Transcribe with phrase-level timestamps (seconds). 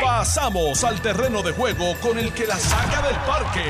[0.00, 3.64] Pasamos al terreno de juego con el que la saca del parque.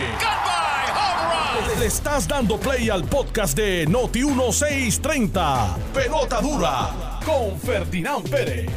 [1.78, 5.76] Le estás dando play al podcast de Noti 1630.
[5.94, 8.70] Pelota dura con Ferdinand Pérez.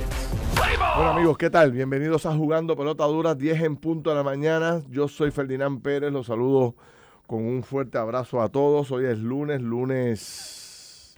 [0.56, 1.72] Bueno amigos, ¿qué tal?
[1.72, 4.82] Bienvenidos a Jugando Pelota Dura, 10 en punto de la mañana.
[4.90, 6.76] Yo soy Ferdinand Pérez, los saludo
[7.28, 8.92] con un fuerte abrazo a todos.
[8.92, 11.16] Hoy es lunes, lunes...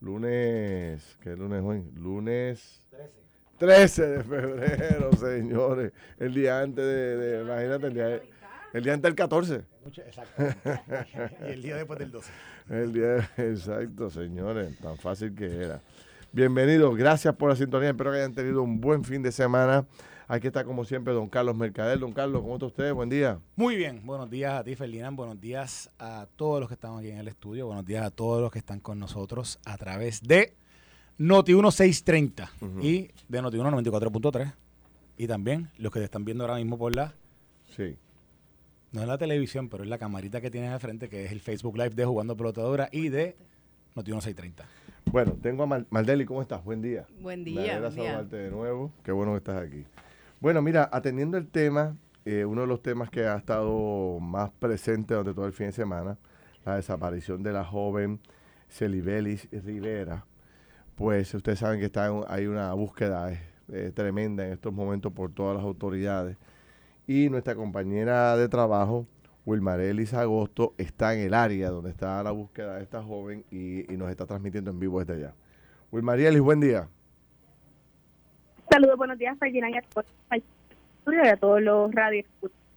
[0.00, 1.18] Lunes...
[1.20, 1.82] ¿Qué lunes hoy?
[1.94, 2.79] Lunes...
[3.60, 5.92] 13 de febrero, señores.
[6.18, 8.22] El día antes de, de imagínate, el día,
[8.72, 9.64] el día antes del 14.
[10.06, 10.42] Exacto.
[11.46, 12.32] y el día después del 12.
[12.70, 14.78] El día, exacto, señores.
[14.78, 15.82] Tan fácil que era.
[16.32, 17.90] Bienvenidos, gracias por la sintonía.
[17.90, 19.84] Espero que hayan tenido un buen fin de semana.
[20.26, 21.98] Aquí está, como siempre, don Carlos Mercader.
[21.98, 22.94] Don Carlos, ¿cómo está usted?
[22.94, 23.40] Buen día.
[23.56, 25.18] Muy bien, buenos días a ti, Ferdinand.
[25.18, 27.66] Buenos días a todos los que están aquí en el estudio.
[27.66, 30.54] Buenos días a todos los que están con nosotros a través de
[31.20, 34.54] Noti 1630 y de Noti 1 94.3.
[35.18, 37.12] Y también los que te están viendo ahora mismo por la.
[37.76, 37.94] Sí.
[38.92, 41.40] No es la televisión, pero es la camarita que tienes de frente, que es el
[41.40, 43.36] Facebook Live de Jugando Pelotadora y de
[43.94, 44.64] Noti 1630.
[45.12, 46.64] Bueno, tengo a Mal Maldeli, ¿cómo estás?
[46.64, 47.04] Buen día.
[47.20, 47.72] Buen Me día.
[47.76, 48.90] alegra saludarte de nuevo.
[49.04, 49.84] Qué bueno que estás aquí.
[50.40, 55.12] Bueno, mira, atendiendo el tema, eh, uno de los temas que ha estado más presente
[55.12, 56.16] durante todo el fin de semana,
[56.64, 58.20] la desaparición de la joven
[58.70, 60.24] Celibelis Rivera,
[61.00, 63.32] pues ustedes saben que está hay una búsqueda
[63.72, 66.36] eh, tremenda en estos momentos por todas las autoridades.
[67.06, 69.06] Y nuestra compañera de trabajo,
[69.46, 74.10] Wilmarelis Agosto, está en el área donde está la búsqueda de esta joven y, nos
[74.10, 75.34] está transmitiendo en vivo desde allá.
[75.90, 76.86] Wilmarelis, buen día.
[78.70, 82.26] Saludos, buenos días, Ferdinand, y a todos los radios.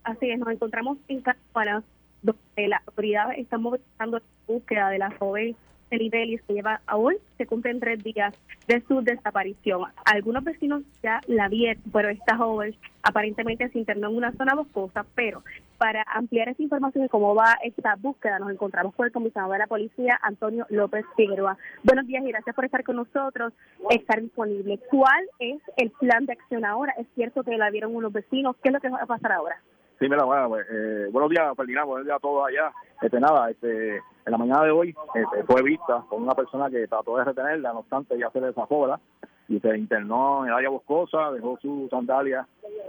[0.06, 1.84] Así es, nos encontramos en Campana,
[2.22, 5.58] donde las autoridades están movilizando la búsqueda de la joven
[5.94, 8.34] Celibelis, que lleva a hoy, se cumplen tres días
[8.68, 9.92] de su desaparición.
[10.06, 15.06] Algunos vecinos ya la vieron, pero esta joven aparentemente se internó en una zona boscosa,
[15.14, 15.44] pero
[15.78, 19.60] para ampliar esa información de cómo va esta búsqueda, nos encontramos con el comisionado de
[19.60, 21.58] la policía, Antonio López Figueroa.
[21.84, 23.54] Buenos días y gracias por estar con nosotros,
[23.92, 24.80] estar disponible.
[24.90, 26.94] ¿Cuál es el plan de acción ahora?
[26.98, 28.56] ¿Es cierto que la vieron unos vecinos?
[28.64, 29.62] ¿Qué es lo que va a pasar ahora?
[30.00, 32.74] Sí, mira, bueno, pues, eh, buenos días, Ferdinand, buenos días a todos allá.
[33.02, 36.88] Este, nada, este, en la mañana de hoy este, fue vista con una persona que
[36.88, 38.54] trató de retenerla, no obstante, ya se le.
[39.50, 42.48] Y se internó en el área boscosa, dejó su sandalia,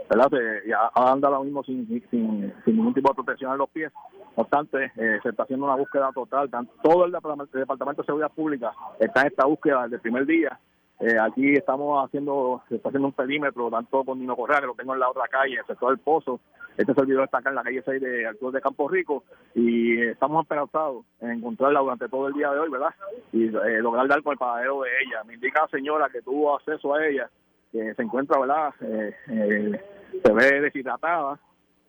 [0.09, 0.29] ¿verdad?
[0.31, 3.93] Se, ya anda ahora mismo sin, sin, sin ningún tipo de protección en los pies.
[4.37, 6.49] No obstante, eh, se está haciendo una búsqueda total.
[6.83, 10.59] Todo el Departamento de Seguridad Pública está en esta búsqueda desde el primer día.
[11.05, 14.95] Eh, aquí estamos haciendo, está haciendo un perímetro, tanto con Nino Correa, que lo tengo
[14.95, 16.41] en la otra calle, el sector del Pozo.
[16.79, 19.23] Este servidor está acá en la calle 6 de Altura de Campo Rico
[19.55, 22.95] y estamos esperanzados en encontrarla durante todo el día de hoy, ¿verdad?
[23.33, 25.23] Y eh, lograr dar con el paradero de ella.
[25.25, 27.29] Me indica la señora que tuvo acceso a ella,
[27.71, 28.73] que se encuentra, ¿verdad?
[28.81, 29.81] Eh, eh,
[30.25, 31.39] se ve deshidratada.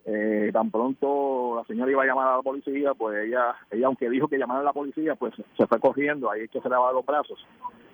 [0.08, 4.08] Eh, tan pronto la señora iba a llamar a la policía, pues ella, ella aunque
[4.08, 6.76] dijo que llamara a la policía, pues se fue corriendo, ahí es que se le
[6.76, 7.44] va los brazos.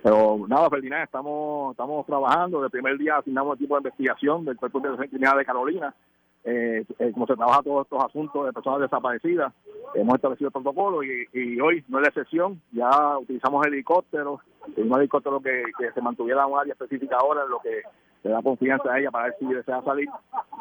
[0.04, 2.64] Pero nada, Ferdinand, estamos, estamos trabajando.
[2.66, 5.96] El primer día asignamos equipo de investigación del Cuerpo de Defensa Criminal de Carolina.
[6.44, 9.54] Eh, eh, como se trabaja todos estos asuntos de personas desaparecidas,
[9.94, 12.62] hemos establecido el protocolo y, hoy no es la excepción.
[12.72, 14.42] Ya utilizamos helicópteros,
[14.76, 17.84] un helicóptero que, que se mantuviera en un área específica ahora, lo que
[18.24, 20.10] le da confianza a ella para ver si desea salir.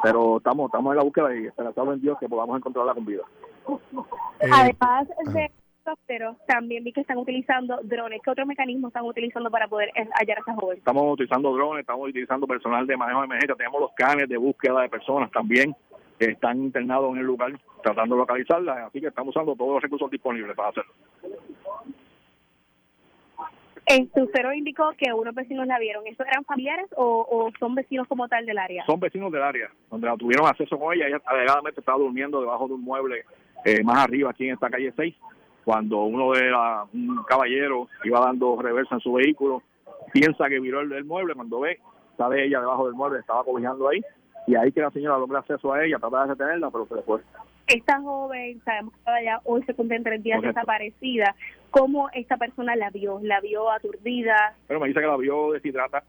[0.03, 3.23] Pero estamos estamos en la búsqueda y esperanzado en Dios que podamos encontrarla con vida.
[4.39, 5.51] Eh, Además de
[5.85, 8.21] helicópteros, también vi que están utilizando drones.
[8.23, 10.77] ¿Qué otro mecanismo están utilizando para poder hallar a esa joven?
[10.77, 14.81] Estamos utilizando drones, estamos utilizando personal de manejo de emergencia, tenemos los canes de búsqueda
[14.81, 15.75] de personas también
[16.19, 17.51] que están internados en el lugar
[17.81, 20.93] tratando de localizarlas, así que estamos usando todos los recursos disponibles para hacerlo.
[23.85, 26.05] Este, usted nos indicó que unos vecinos la vieron.
[26.07, 28.85] ¿Estos eran familiares o, o son vecinos como tal del área?
[28.85, 32.67] Son vecinos del área, donde la tuvieron acceso con ella, ella alegadamente estaba durmiendo debajo
[32.67, 33.25] de un mueble
[33.65, 35.15] eh, más arriba aquí en esta calle 6,
[35.65, 39.61] cuando uno de la, un caballero iba dando reversa en su vehículo,
[40.13, 41.79] piensa que viró el, el mueble, cuando ve,
[42.17, 44.01] sale ella debajo del mueble, estaba cobijando ahí,
[44.47, 47.01] y ahí que la señora logra acceso a ella, trata de retenerla, pero se le
[47.03, 47.21] fue.
[47.67, 50.59] Esta joven, sabemos que estaba ya hoy se cumplen tres días Correcto.
[50.59, 51.35] desaparecida.
[51.71, 53.19] ¿Cómo esta persona la vio?
[53.23, 54.55] ¿La vio aturdida?
[54.67, 56.03] Pero me dice que la vio deshidratada,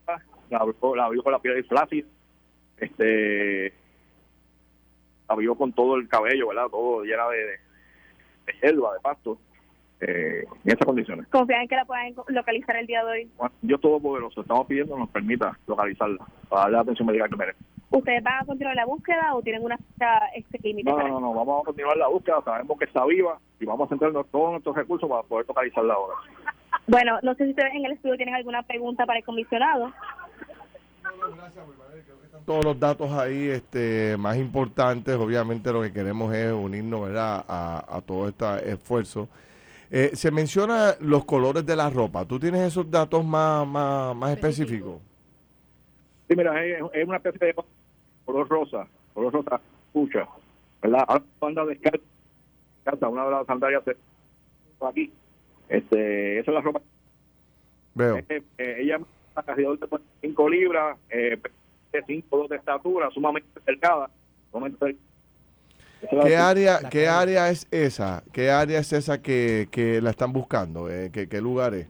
[0.50, 2.06] la vio, la vio con la piel flácida,
[2.76, 3.72] este,
[5.28, 6.66] la vio con todo el cabello, ¿verdad?
[6.68, 7.60] Todo llena de, de,
[8.46, 9.38] de hierba, de pasto,
[10.00, 11.28] eh, en esas condiciones.
[11.28, 13.30] ¿Confían en que la puedan localizar el día de hoy?
[13.36, 17.36] Bueno, Dios Todopoderoso, estamos pidiendo que nos permita localizarla para darle la atención médica que
[17.36, 17.58] merece.
[17.90, 20.90] ¿Ustedes van a continuar la búsqueda o tienen una fecha este, límite?
[20.90, 23.90] No, no, no, vamos a continuar la búsqueda, sabemos que está viva y vamos a
[23.90, 26.16] centrarnos todos nuestros recursos para poder localizarla ahora.
[26.86, 29.92] Bueno, no sé si ustedes en el estudio tienen alguna pregunta para el comisionado.
[32.44, 35.14] todos los datos ahí este, más importantes.
[35.14, 37.44] Obviamente lo que queremos es unirnos ¿verdad?
[37.46, 39.28] A, a todo este esfuerzo.
[39.90, 42.24] Eh, se menciona los colores de la ropa.
[42.24, 45.00] ¿Tú tienes esos datos más, más, más específicos?
[46.28, 47.54] Sí, mira, es, es una especie de
[48.24, 50.26] color rosa, color rosa, escucha,
[50.80, 51.04] ¿verdad?
[51.06, 52.02] Ahora anda descalza,
[53.08, 53.82] una de las sandalias
[54.80, 55.12] aquí.
[55.68, 56.80] Este, esa es la ropa.
[57.94, 58.16] Veo.
[58.16, 58.98] Eh, eh, ella
[59.34, 59.88] alrededor de
[60.20, 61.38] 5 libras, eh,
[61.92, 64.10] de 5 de estatura, sumamente delgada.
[64.50, 64.96] sumamente-
[66.02, 68.24] es ¿Qué área, La ¿Qué área es esa?
[68.32, 70.90] ¿Qué área es esa que, que la están buscando?
[70.90, 71.86] Eh, ¿qué, ¿Qué lugar es?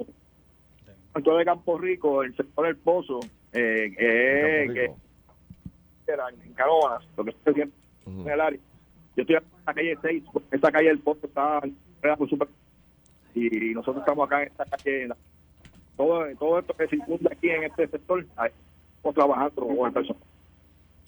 [1.14, 3.20] sector de Campo Rico, el sector del Pozo,
[3.52, 4.98] eh, eh, que Rico.
[6.06, 7.74] era en Caronas, lo que estoy viendo
[8.06, 8.20] Ujú.
[8.22, 8.60] en el área.
[9.16, 11.60] Yo estoy en la calle 6, esta calle del Pozo está
[12.02, 12.48] era muy super
[13.34, 15.02] y nosotros estamos acá en esta calle.
[15.04, 15.16] en la-
[15.96, 20.22] todo, todo esto que circunda aquí en este sector, estamos trabajando con el personal.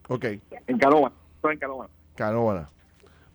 [0.08, 0.78] Ok, En estoy en
[1.58, 1.90] Caronas.
[2.14, 2.68] Canóvana.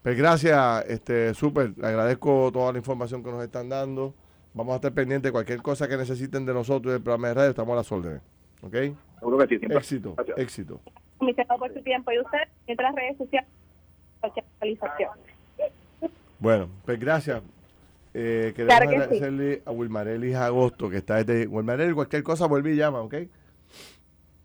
[0.03, 1.73] Pues gracias, este, súper.
[1.77, 4.13] Le agradezco toda la información que nos están dando.
[4.53, 7.49] Vamos a estar pendientes de cualquier cosa que necesiten de nosotros del programa de radio.
[7.49, 8.21] Estamos a las órdenes.
[8.61, 8.75] ¿Ok?
[9.19, 9.77] Seguro que sí, siempre.
[9.77, 10.37] Éxito, Gracias.
[10.37, 10.79] éxito.
[11.17, 13.49] comisionado por su tiempo y usted entre las redes sociales
[14.19, 15.09] cualquier actualización.
[16.39, 17.41] Bueno, pues gracias.
[18.13, 19.01] Eh, queremos Claro que sí.
[19.01, 21.47] agradecerle a Wilmarelis Agosto, que está desde...
[21.47, 23.15] Wilmarelis, cualquier cosa, vuelve y llama, ¿ok?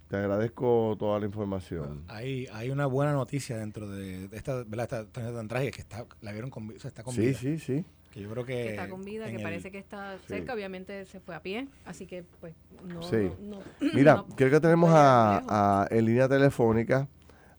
[0.08, 2.04] Te agradezco toda la información.
[2.08, 4.82] Hay, hay una buena noticia dentro de, de esta, ¿verdad?
[4.84, 7.38] Esta torneo tan trágica que está, la vieron con, o sea, está con Sí, vida.
[7.38, 7.84] sí, sí.
[8.12, 11.04] Que yo creo que, que está con vida, que el- parece que está cerca, obviamente
[11.06, 12.54] se fue a pie, así que pues
[12.86, 13.02] no...
[13.02, 13.30] Sí.
[13.40, 13.62] no- no-
[13.94, 17.08] Mira, no- creo que tenemos no a, a- en línea telefónica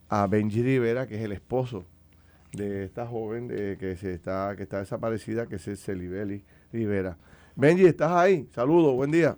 [0.08, 1.84] a Benji Rivera, que es el esposo
[2.56, 6.42] de esta joven de, que se está que está desaparecida, que es Celibeli
[6.72, 7.16] Rivera.
[7.54, 8.48] Benji, ¿estás ahí?
[8.50, 9.36] Saludos, buen día.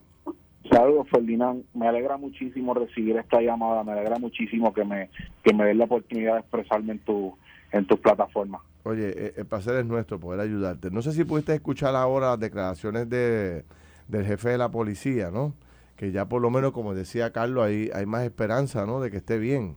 [0.70, 1.65] Saludos, Ferdinand.
[1.75, 3.85] Me alegra muchísimo recibir esta llamada.
[3.85, 5.11] Me alegra muchísimo que me
[5.43, 7.37] que me den la oportunidad de expresarme en tu
[7.73, 8.62] en tus plataformas.
[8.85, 10.91] Oye, eh, el placer es nuestro poder ayudarte.
[10.91, 13.64] No sé si pudiste escuchar ahora las declaraciones de,
[14.09, 15.55] del jefe de la policía, ¿no?
[15.97, 19.00] Que ya por lo menos, como decía Carlos, hay, hay más esperanza, ¿no?
[19.00, 19.76] De que esté bien.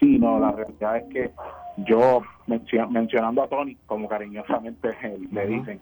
[0.00, 1.30] Sí, no, la realidad es que
[1.84, 4.96] yo, mencio- mencionando a Tony, como cariñosamente
[5.30, 5.80] le dicen,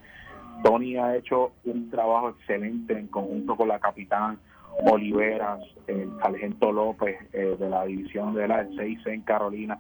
[0.65, 4.39] Tony ha hecho un trabajo excelente en conjunto con la capitán
[4.85, 9.79] Oliveras, el sargento López eh, de la división de la 6 en Carolina.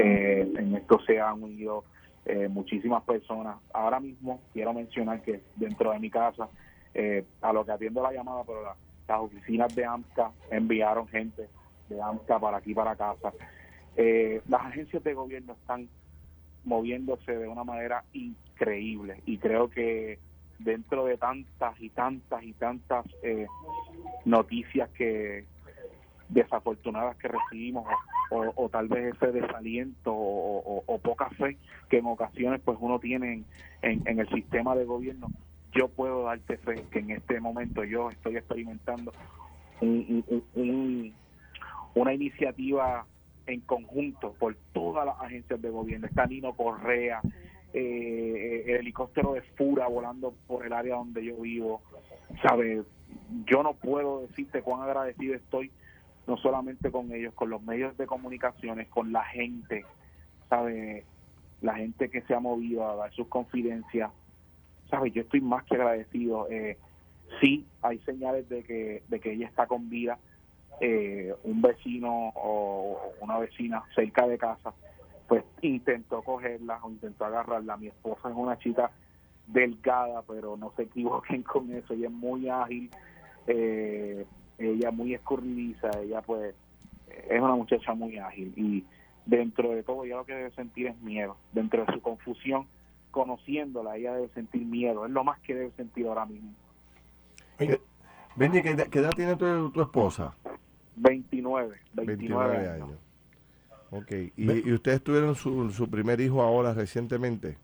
[0.00, 1.84] Eh, en esto se han unido
[2.24, 3.56] eh, muchísimas personas.
[3.72, 6.48] Ahora mismo quiero mencionar que dentro de mi casa,
[6.92, 8.76] eh, a lo que atiendo la llamada, pero la-
[9.08, 11.48] las oficinas de AMCA enviaron gente
[11.88, 13.32] de AMCA para aquí, para casa.
[13.96, 15.88] Eh, las agencias de gobierno están
[16.64, 20.18] moviéndose de una manera increíble y creo que
[20.58, 23.46] dentro de tantas y tantas y tantas eh,
[24.26, 25.46] noticias que
[26.28, 27.86] desafortunadas que recibimos
[28.30, 31.56] o, tal vez ese desaliento o, poca fe
[31.88, 33.44] que en ocasiones pues uno tiene
[33.82, 35.30] en, el sistema de gobierno
[35.72, 39.12] yo puedo darte fe que en este momento yo estoy experimentando
[39.80, 41.14] un-
[41.94, 43.06] una iniciativa
[43.46, 46.06] en conjunto por todas las agencias de gobierno.
[46.06, 47.20] Está Nino Correa,
[47.72, 51.82] eh, el helicóptero de Fura volando por el área donde yo vivo.
[52.42, 52.84] ¿Sabes?
[53.46, 55.70] Yo no puedo decirte cuán agradecido estoy,
[56.26, 59.84] no solamente con ellos, con los medios de comunicaciones, con la gente,
[60.48, 61.04] ¿sabes?
[61.62, 64.10] La gente que se ha movido a dar sus confidencias.
[64.90, 65.12] ¿Sabes?
[65.12, 66.48] Yo estoy más que agradecido.
[66.50, 66.78] Eh,
[67.40, 70.18] sí, hay señales de que, de que ella está con vida
[70.80, 74.72] eh, un vecino o una vecina cerca de casa,
[75.28, 77.76] pues intentó cogerla o intentó agarrarla.
[77.76, 78.90] Mi esposa es una chica
[79.46, 82.90] delgada, pero no se equivoquen con eso, ella es muy ágil,
[83.46, 84.26] eh,
[84.58, 86.54] ella muy escurridiza, ella pues
[87.28, 88.84] es una muchacha muy ágil y
[89.24, 92.66] dentro de todo ella lo que debe sentir es miedo, dentro de su confusión,
[93.10, 96.50] conociéndola, ella debe sentir miedo, es lo más que debe sentir ahora mismo.
[98.36, 100.34] Benji, ¿qué, edad- tiene tu esposa?
[100.96, 102.88] 29, 29, 29 años.
[102.88, 102.98] años.
[103.90, 104.12] Ok.
[104.36, 107.56] ¿Y, y ustedes tuvieron su, su primer hijo ahora recientemente?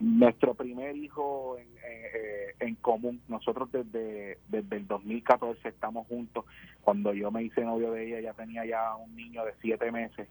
[0.00, 6.44] Nuestro primer hijo en, eh, eh, en común, nosotros desde, desde el 2014 estamos juntos.
[6.82, 10.28] Cuando yo me hice novio de ella, ya tenía ya un niño de siete meses.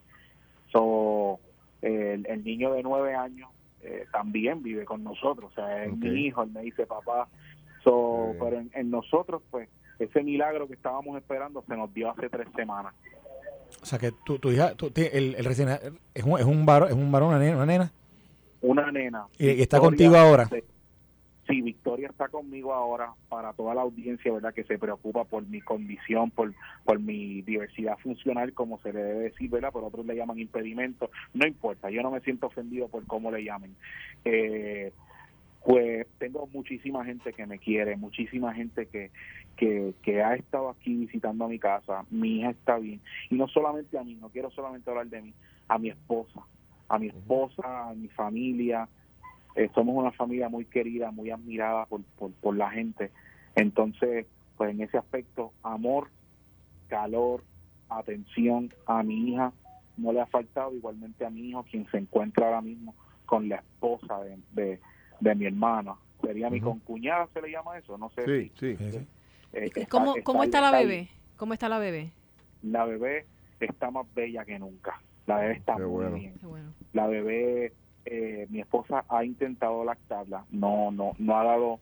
[0.72, 1.40] So,
[1.82, 3.50] el, el niño de nueve años
[3.82, 5.52] eh, también vive con nosotros.
[5.52, 7.28] O sea, es mi hijo, él me dice papá.
[7.84, 12.30] So, pero en, en nosotros, pues, ese milagro que estábamos esperando se nos dio hace
[12.30, 12.94] tres semanas.
[13.82, 15.70] O sea, que tu, tu hija, tu- el, el recién
[16.14, 17.92] es un, es un varón, es un varón, una nena, una nena
[18.62, 19.26] Una nena.
[19.38, 20.50] y, y está Victoria, contigo ahora.
[21.48, 24.54] sí, Victoria está conmigo ahora para toda la audiencia, ¿verdad?
[24.54, 29.20] Que se preocupa por mi condición, por, por mi diversidad funcional, como se le debe
[29.26, 29.72] decir, ¿verdad?
[29.72, 31.10] Por otros le llaman impedimento.
[31.34, 33.76] No importa, yo no me siento ofendido por cómo le llamen.
[34.26, 34.92] Eh,
[35.64, 39.12] pues tengo muchísima gente que me quiere, muchísima gente que,
[39.56, 43.48] que, que ha estado aquí visitando a mi casa, mi hija está bien, y no
[43.48, 45.34] solamente a mí, no quiero solamente hablar de mí,
[45.68, 46.42] a mi esposa,
[46.88, 48.88] a mi esposa, a mi familia,
[49.56, 53.12] eh, somos una familia muy querida, muy admirada por, por, por la gente,
[53.56, 56.10] entonces, pues en ese aspecto, amor,
[56.88, 57.44] calor,
[57.90, 59.52] atención a mi hija,
[59.98, 62.96] no le ha faltado, igualmente a mi hijo, quien se encuentra ahora mismo
[63.26, 64.80] con la esposa de, de
[65.20, 65.96] de mi hermana.
[66.22, 67.98] Sería mi concuñada, ¿se le llama eso?
[67.98, 68.26] No sé.
[68.26, 69.08] Sí, sí.
[69.54, 71.10] Eh, ¿Cómo, está, ¿Cómo está la bebé?
[71.38, 72.12] ¿Cómo está la bebé?
[72.64, 73.26] La bebé
[73.60, 75.00] está más bella que nunca.
[75.26, 76.34] La bebé está muy bien.
[76.94, 77.74] La bebé,
[78.06, 81.80] eh, mi esposa ha intentado lactarla, no, no, no ha dado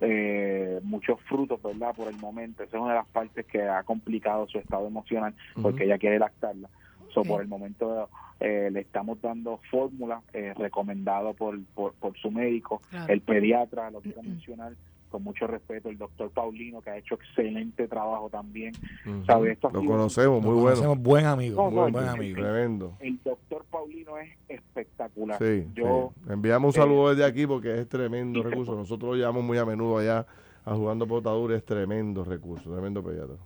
[0.00, 1.94] eh, muchos frutos, ¿verdad?
[1.94, 2.62] Por el momento.
[2.62, 6.18] Esa es una de las partes que ha complicado su estado emocional, porque ella quiere
[6.18, 6.68] lactarla.
[7.12, 12.80] So, Por el momento eh, le estamos dando fórmula eh, recomendado por, por, su médico,
[13.08, 14.72] el pediatra, lo quiero mencionar
[15.10, 18.72] con mucho respeto, el doctor Paulino, que ha hecho excelente trabajo también.
[19.04, 20.68] lo conocemos, muy bueno.
[20.68, 22.40] Conocemos buen amigo, buen amigo.
[22.40, 22.96] Tremendo.
[23.00, 25.38] El doctor Paulino es espectacular.
[25.38, 28.74] Sí, Yo, Enviamos un saludo desde aquí porque es tremendo recurso.
[28.74, 30.26] Nosotros lo llevamos muy a menudo allá
[30.64, 33.36] a jugando potadura, es tremendo recurso, tremendo pediatra.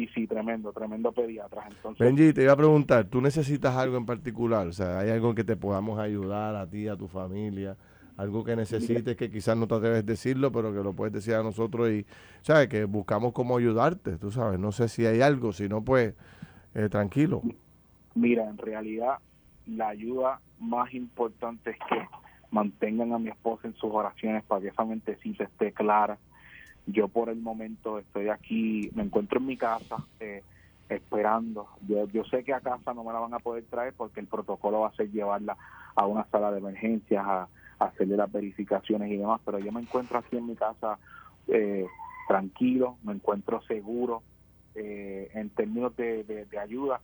[0.00, 1.62] Y sí, tremendo, tremendo pediatra.
[1.68, 4.66] Entonces, Benji, te iba a preguntar, ¿tú necesitas algo en particular?
[4.66, 7.76] O sea, ¿hay algo que te podamos ayudar a ti, a tu familia?
[8.16, 11.34] Algo que necesites que quizás no te atreves a decirlo, pero que lo puedes decir
[11.34, 12.06] a nosotros y,
[12.40, 12.68] ¿sabes?
[12.68, 14.58] Que buscamos cómo ayudarte, tú sabes.
[14.58, 16.14] No sé si hay algo, si no, pues,
[16.74, 17.42] eh, tranquilo.
[18.14, 19.18] Mira, en realidad,
[19.66, 22.08] la ayuda más importante es que
[22.50, 26.16] mantengan a mi esposa en sus oraciones para que esa mentecita esté clara
[26.92, 30.42] yo por el momento estoy aquí, me encuentro en mi casa eh,
[30.88, 31.68] esperando.
[31.86, 34.80] Yo, sé que a casa no me la van a poder traer porque el protocolo
[34.80, 35.56] va a ser llevarla
[35.94, 40.18] a una sala de emergencias, a, hacerle las verificaciones y demás, pero yo me encuentro
[40.18, 40.98] aquí en mi casa
[41.48, 41.86] eh,
[42.28, 44.22] tranquilo, me encuentro seguro
[44.74, 47.00] eh, en términos de, de, ayuda.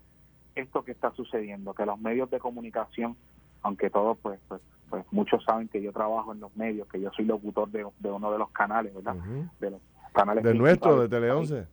[0.54, 3.16] Esto que está sucediendo, que los medios de comunicación,
[3.62, 7.10] aunque todos pues, pues pues muchos saben que yo trabajo en los medios, que yo
[7.12, 9.16] soy locutor de, uno de los canales, ¿verdad?
[9.60, 9.80] De los
[10.12, 10.44] canales.
[10.44, 11.66] De nuestro, de Tele 11.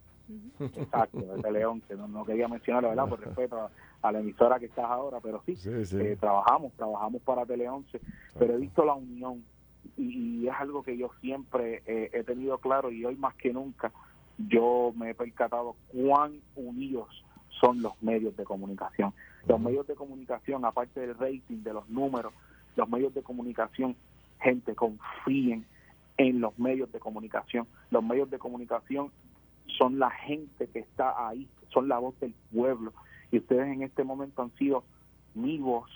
[0.60, 1.96] Exacto, de Tele 11.
[1.96, 3.08] No, quería mencionarlo, ¿verdad?
[3.08, 3.70] Por respeto
[4.02, 8.00] a, la emisora que estás ahora, pero sí, eh, trabajamos, trabajamos para Tele 11,
[8.38, 9.44] pero he visto la unión
[9.98, 13.92] y, es algo que yo siempre eh, he tenido claro y hoy más que nunca
[14.38, 17.24] yo me he percatado cuán unidos
[17.62, 19.14] son los medios de comunicación.
[19.48, 22.34] Los medios de comunicación, aparte del rating, de los números,
[22.76, 23.96] los medios de comunicación,
[24.42, 25.66] gente, confíen
[26.18, 27.68] en los medios de comunicación.
[27.92, 29.12] Los medios de comunicación
[29.78, 32.94] son la gente que está ahí, son la voz del pueblo.
[33.32, 34.84] Y ustedes en este momento han sido
[35.34, 35.90] mi voz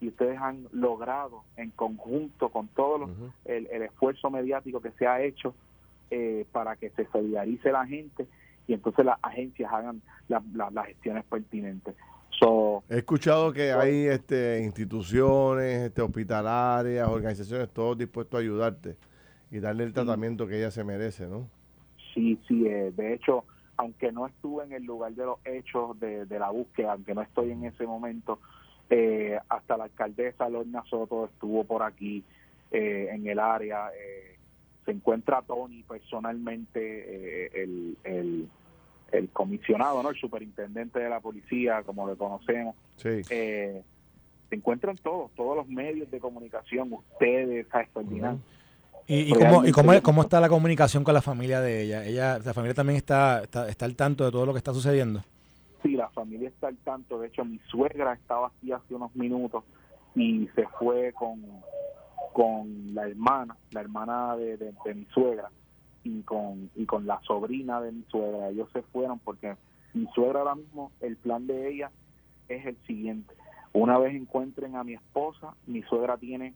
[0.00, 3.10] y ustedes han logrado en conjunto con todo
[3.44, 5.54] el, esfuerzo mediático que se ha hecho
[6.10, 8.26] eh, para que se solidarice la gente
[8.66, 11.94] y entonces las agencias hagan las gestiones pertinentes.
[12.88, 18.96] He escuchado que hay este, instituciones este, hospitalarias, organizaciones, todos dispuestos a ayudarte
[19.50, 21.48] y darle el tratamiento que ella se merece, ¿no?
[22.14, 23.44] Sí, sí, eh, de hecho,
[23.76, 27.52] aunque no estuve en el lugar de los hechos de, la búsqueda, aunque no estoy
[27.52, 28.38] en ese momento,
[28.88, 32.24] eh, hasta la alcaldesa Lorna Soto estuvo por aquí
[32.72, 33.90] eh, en el área.
[34.84, 38.48] se encuentra Tony personalmente, el, el
[39.12, 40.10] el comisionado, ¿no?
[40.10, 42.76] El superintendente de la policía, como le conocemos.
[43.04, 43.82] Eh,
[44.48, 47.86] se encuentran todos, todos los medios de comunicación, ustedes, a
[49.06, 52.04] ¿Y, y, cómo, y cómo, cómo, está la comunicación con la familia de ella?
[52.04, 55.22] ella ¿La familia también está, está, al tanto de todo lo que está sucediendo?
[55.82, 57.18] Sí, la familia está al tanto.
[57.18, 59.64] De hecho, mi suegra estaba aquí hace unos minutos
[60.14, 61.42] y se fue con,
[62.32, 65.50] con la hermana, la hermana de mi suegra
[66.04, 68.48] y con, y con la sobrina de mi suegra.
[68.48, 69.54] Ellos se fueron porque
[69.94, 71.90] mi suegra ahora mismo, el plan de ella
[72.48, 73.34] es el siguiente.
[73.72, 76.54] Una vez encuentren a mi esposa, mi suegra tiene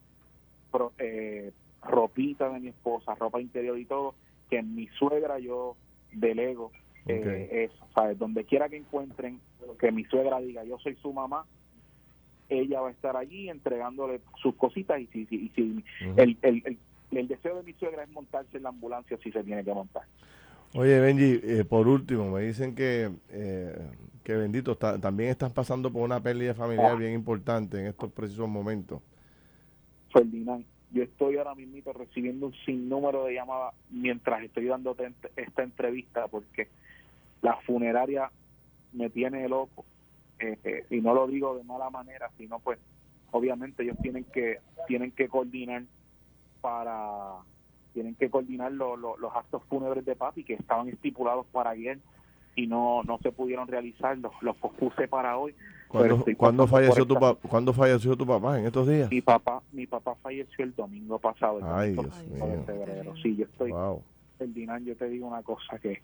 [0.99, 4.15] eh, ropita de mi esposa, ropa interior y todo,
[4.51, 5.77] que en mi suegra yo
[6.13, 6.73] delego
[7.07, 7.87] eh, eso.
[7.95, 8.19] ¿sabes?
[8.19, 9.41] Donde quiera que encuentren,
[9.79, 11.45] que mi suegra diga, yo soy su mamá,
[12.49, 15.85] ella va a estar allí entregándole sus cositas y si, si, si
[16.17, 16.79] el, el, el
[17.11, 20.03] deseo de mi suegra es montarse en la ambulancia si se tiene que montar.
[20.75, 23.91] Oye, Benji, eh, por último, me dicen que, eh,
[24.25, 26.97] que bendito, también estás pasando por una pérdida familiar ah.
[26.97, 29.01] bien importante en estos precisos momentos.
[30.13, 34.97] Ferdinand, yo estoy ahora mismo recibiendo un sinnúmero de llamadas mientras estoy dando
[35.37, 36.69] esta entrevista porque
[37.43, 38.31] la funeraria
[38.93, 39.85] me tiene loco
[40.39, 42.79] eh, eh, y no lo digo de mala manera sino pues
[43.33, 45.83] obviamente ellos tienen que tienen que coordinar
[46.65, 47.43] para
[47.93, 51.99] tienen que coordinar los actos fúnebres de papi que estaban estipulados para ayer
[52.57, 55.55] y no no se pudieron realizar los, los pospuse para hoy.
[55.89, 59.11] ¿Cuándo, falleció tu papá, ¿Cuándo falleció tu papá en estos días?
[59.11, 62.63] Mi papá mi papá falleció el domingo pasado el Ay, Dios mío.
[62.65, 63.15] febrero.
[63.23, 63.75] Sí yo estoy
[64.39, 66.01] Ferdinand yo te digo una cosa que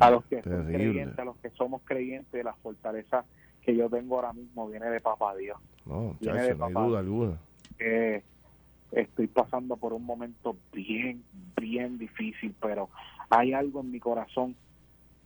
[0.00, 3.24] a los que somos creyentes a los que somos creyentes la fortaleza
[3.62, 5.58] que yo tengo ahora mismo viene de papá Dios.
[5.86, 7.38] No, chacho, no hay duda alguna.
[7.78, 8.22] Eh,
[8.92, 11.24] estoy pasando por un momento bien,
[11.56, 12.90] bien difícil, pero
[13.30, 14.54] hay algo en mi corazón,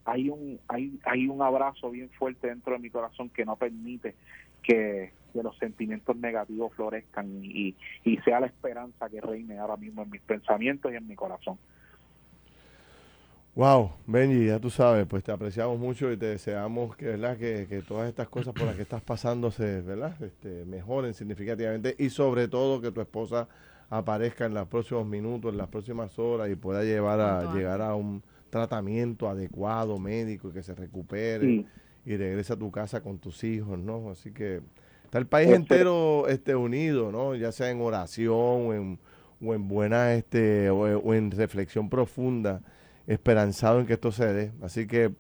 [0.04, 4.14] hay un, hay, hay un abrazo bien fuerte dentro de mi corazón que no permite
[4.62, 10.08] que, los sentimientos negativos florezcan y, y sea la esperanza que reine ahora mismo en
[10.08, 11.58] mis pensamientos y en mi corazón.
[13.56, 17.38] Wow, Benji, ya tú sabes, pues te apreciamos mucho y te deseamos que, ¿verdad?
[17.38, 20.14] Que, que todas estas cosas por las que estás pasando se ¿verdad?
[20.22, 23.48] Este, mejoren significativamente y sobre todo que tu esposa
[23.88, 27.94] aparezca en los próximos minutos, en las próximas horas y pueda llevar a, llegar a
[27.94, 31.64] un tratamiento adecuado médico y que se recupere
[32.04, 34.10] y regrese a tu casa con tus hijos, ¿no?
[34.10, 34.60] Así que
[35.04, 37.34] está el país entero este, unido, ¿no?
[37.34, 38.98] Ya sea en oración o en,
[39.40, 42.60] o en buena este, o en reflexión profunda
[43.06, 44.52] esperanzado en que esto se dé.
[44.62, 45.12] Así que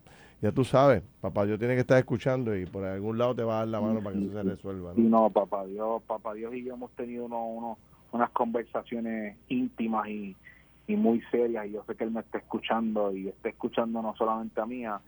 [0.42, 3.54] ya tú sabes, papá Dios tiene que estar escuchando y por algún lado te va
[3.54, 4.92] a dar la mano para que eso se resuelva.
[4.94, 5.08] ¿no?
[5.08, 7.78] no, papá Dios, papá Dios y yo hemos tenido uno,
[8.12, 10.36] unas conversaciones íntimas y,
[10.86, 14.14] y muy serias y yo sé que él me está escuchando y está escuchando no
[14.16, 15.00] solamente a mí, a,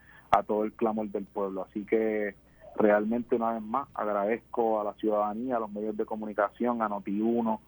[0.46, 1.66] todo el clamor del pueblo.
[1.68, 2.34] Así que
[2.76, 7.58] realmente una vez más agradezco a la ciudadanía, a los medios de comunicación, a Noti1,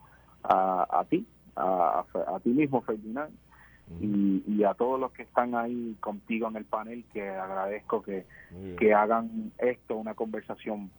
[0.45, 1.26] a, a ti,
[1.57, 3.33] a, a ti mismo, Ferdinand,
[4.00, 8.25] y, a todos los que están ahí contigo en el panel, que agradezco que,
[8.78, 10.90] que hagan esto una conversación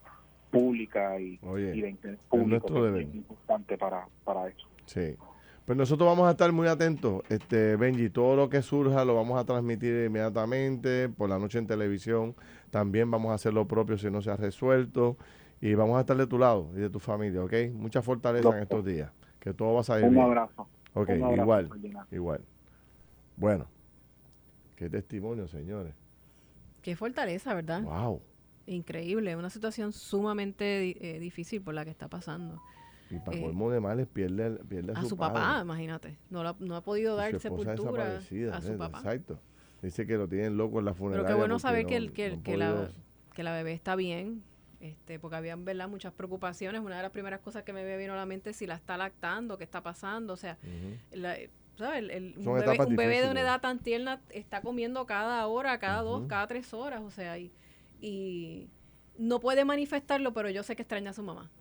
[0.50, 4.68] pública y, y de interés público, es importante para, para eso.
[4.86, 5.16] Sí.
[5.66, 9.40] Pues nosotros vamos a estar muy atentos, este Benji, todo lo que surja lo vamos
[9.40, 12.36] a transmitir inmediatamente por la noche en televisión.
[12.72, 15.18] También vamos a hacer lo propio si no se ha resuelto
[15.62, 17.54] y vamos a estar de tu lado y de tu familia, ¿ok?
[17.74, 20.26] Mucha fortaleza en estos días, que todo va a salir Un bien.
[20.26, 20.68] abrazo.
[20.94, 21.70] Ok, igual,
[22.12, 22.42] igual.
[23.42, 23.66] Bueno,
[24.76, 25.96] qué testimonio, señores.
[26.84, 27.82] Qué fortaleza, ¿verdad?
[27.82, 28.22] Wow.
[28.68, 32.62] Increíble, una situación sumamente eh, difícil por la que está pasando.
[33.10, 36.20] Y para eh, colmo de males pierde, pierde a, a su, papá, imagínate.
[36.30, 38.20] No, no ha podido dar sepultura
[38.54, 39.00] a su papá.
[39.00, 39.40] Exacto.
[39.82, 41.26] Dice que lo tienen loco en la funeraria.
[41.26, 42.92] Pero qué bueno saber que, el, que, que, la,
[43.34, 44.44] que la bebé está bien,
[44.82, 45.90] este, porque habían ¿verdad?
[45.90, 46.80] muchas preocupaciones.
[46.82, 48.98] Una de las primeras cosas que me vino a la mente es si la está
[48.98, 50.34] lactando, qué está pasando.
[50.34, 50.60] O sea,
[51.12, 51.38] la,
[51.90, 56.48] el, un, bebé, de una edad tan tierna está comiendo cada hora, cada dos, cada
[56.48, 57.52] tres horas, o sea, y,
[58.00, 58.70] y,
[59.18, 61.52] no puede manifestarlo, pero yo sé que extraña a su mamá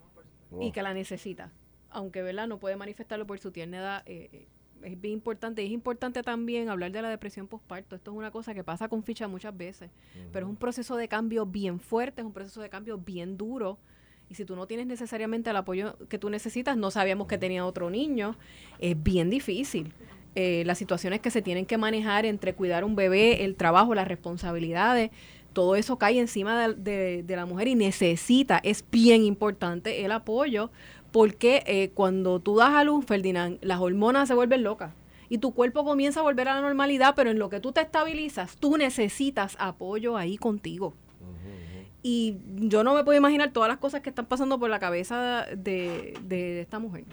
[0.61, 1.53] y que la necesita.
[1.91, 2.47] Aunque, ¿verdad?
[2.47, 4.03] No puede manifestarlo por su tierna edad.
[4.07, 4.47] Eh, eh,
[4.83, 5.63] es bien importante.
[5.63, 7.97] Y es importante también hablar de la depresión postparto.
[7.97, 9.91] Esto es una cosa que pasa con ficha muchas veces,
[10.33, 13.79] pero es un proceso de cambio bien fuerte, es un proceso de cambio bien duro.
[14.31, 17.67] Y si tú no tienes necesariamente el apoyo que tú necesitas, no sabíamos que tenía
[17.67, 18.37] otro niño,
[18.79, 19.93] es bien difícil.
[20.37, 24.07] Eh, las situaciones que se tienen que manejar entre cuidar un bebé, el trabajo, las
[24.07, 25.11] responsabilidades,
[25.53, 30.71] todo eso cae encima de, la mujer y necesita, es bien importante el apoyo,
[31.11, 34.93] porque eh, cuando tú das a luz, Ferdinand, las hormonas se vuelven locas
[35.29, 37.81] y tu cuerpo comienza a volver a la normalidad, pero en lo que tú te
[37.81, 40.95] estabilizas, tú necesitas apoyo ahí contigo.
[42.03, 45.47] Y yo no me puedo imaginar todas las cosas que están pasando por la cabeza
[45.55, 47.05] de, de esta mujer.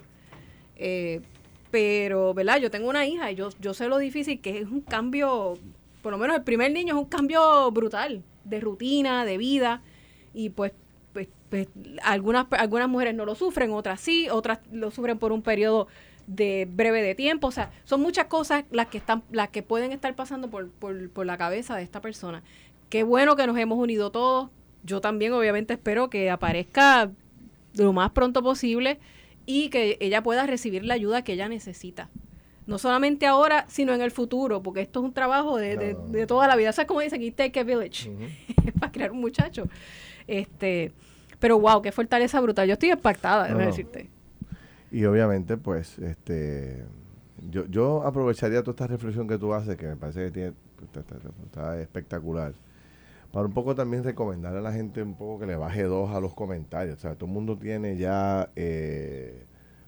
[0.78, 1.21] Eh,
[1.71, 2.58] pero, ¿verdad?
[2.58, 5.56] Yo tengo una hija y yo, yo sé lo difícil que es un cambio,
[6.02, 9.82] por lo menos el primer niño es un cambio brutal de rutina, de vida.
[10.34, 10.71] Y pues,
[11.13, 11.67] pues, pues
[12.04, 15.88] algunas, algunas mujeres no lo sufren, otras sí, otras lo sufren por un periodo
[16.28, 17.47] de breve de tiempo.
[17.47, 21.10] O sea, son muchas cosas las que están, las que pueden estar pasando por, por,
[21.10, 22.43] por la cabeza de esta persona.
[22.89, 24.50] Qué bueno que nos hemos unido todos,
[24.88, 27.12] yo también obviamente espero que aparezca
[27.76, 29.00] lo más pronto posible
[29.45, 32.10] y que ella pueda recibir la ayuda que ella necesita.
[32.65, 36.47] No solamente ahora, sino en el futuro, porque esto es un trabajo de, de, toda
[36.47, 36.71] la vida.
[36.73, 37.21] ¿Sabes cómo dicen?
[37.34, 38.12] Take a village,
[38.80, 39.69] para crear un muchacho.
[40.26, 40.91] Este,
[41.39, 42.67] pero wow, qué fortaleza brutal.
[42.67, 44.10] Yo estoy impactada, déjame decirte.
[44.91, 46.84] Y obviamente, pues, este,
[47.50, 50.54] yo, yo aprovecharía toda esta reflexión que tú haces, que me parece que tiene,
[51.45, 52.54] está espectacular
[53.31, 56.19] para un poco también recomendar a la gente un poco que le baje dos a
[56.19, 56.97] los comentarios.
[56.97, 59.45] O sea, todo el mundo tiene ya eh,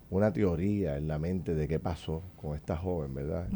[0.09, 3.47] una teoría en la mente de qué pasó con esta joven, ¿verdad?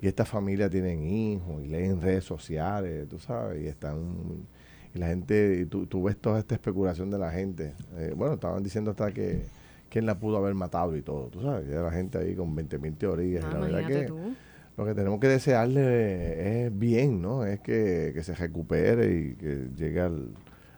[0.00, 4.46] Y esta familia tienen hijos y leen redes sociales, tú sabes, y están...
[4.92, 7.74] Y la gente, y tú, tú ves toda esta especulación de la gente.
[7.96, 9.42] Eh, bueno, estaban diciendo hasta que
[9.88, 12.96] quién la pudo haber matado y todo, tú sabes, y la gente ahí con 20.000
[12.96, 13.44] teorías.
[13.44, 14.34] y Ah, la verdad imagínate que tú.
[14.80, 17.44] Lo que tenemos que desearle es bien, ¿no?
[17.44, 20.30] Es que, que se recupere y que llegue al,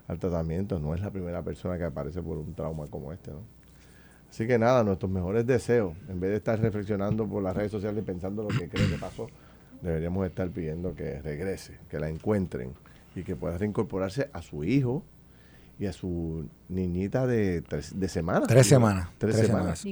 [0.09, 0.81] al tratamiento.
[0.81, 3.45] No es la primera persona que aparece por un trauma como este, ¿no?
[4.29, 8.03] Así que nada, nuestros mejores deseos, en vez de estar reflexionando por las redes sociales
[8.03, 9.29] y pensando lo que cree que pasó,
[9.83, 12.73] deberíamos estar pidiendo que regrese, que la encuentren
[13.15, 15.05] y que pueda reincorporarse a su hijo
[15.79, 18.49] y a su niñita de tres de semanas.
[18.49, 19.11] Tres semanas.
[19.19, 19.87] Tres, tres semanas.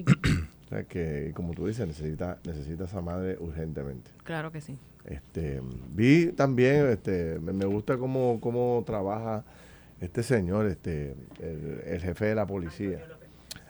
[0.70, 4.10] Sea que, como tú dices, necesita, necesita esa madre urgentemente.
[4.24, 4.78] claro que sí.
[5.04, 5.60] Este,
[5.94, 9.44] vi también, este, me, me gusta cómo, cómo trabaja
[10.00, 13.00] este señor, este, el, el jefe de la policía,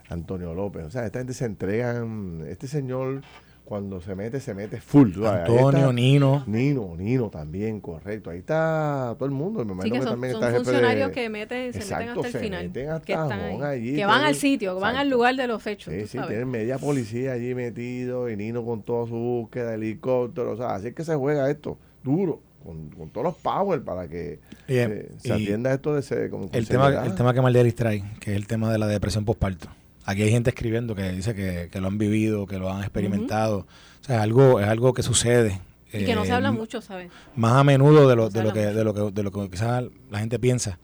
[0.09, 0.85] Antonio López.
[0.85, 3.23] O sea, esta gente se entregan, este señor
[3.71, 5.13] cuando se mete, se mete full.
[5.25, 6.43] Antonio, está Nino.
[6.49, 8.31] Nino, Nino también, correcto.
[8.31, 9.65] Ahí está todo el mundo.
[9.65, 12.05] Me Sí, imagino que que son, también son está funcionarios de- que meten, se Exacto,
[12.05, 12.65] meten hasta el se final.
[12.67, 15.37] meten hasta que están Jamón ahí, allí, que van al sitio, que van al lugar
[15.37, 15.95] de los hechos.
[15.95, 16.31] Sí, tú sí, sabes.
[16.31, 20.89] tienen media policía allí metido y Nino con toda su búsqueda, helicóptero, o sea, así
[20.89, 25.11] es que se juega esto, duro, con, con todos los power para que Y, se
[25.23, 28.37] y atienda esto de ese, con el tema, el tema que Marderis trae, que es
[28.37, 29.69] el tema de la depresión postparto.
[30.05, 33.67] Aquí hay gente escribiendo que dice que, que lo han vivido, que lo han experimentado.
[34.01, 35.61] O sea, es algo, es algo que sucede.
[35.93, 37.11] Y que no se eh, habla mucho, ¿sabes?
[37.35, 39.51] Más a menudo de lo, No de lo que, de lo que, de lo que
[39.51, 40.79] quizás la gente piensa.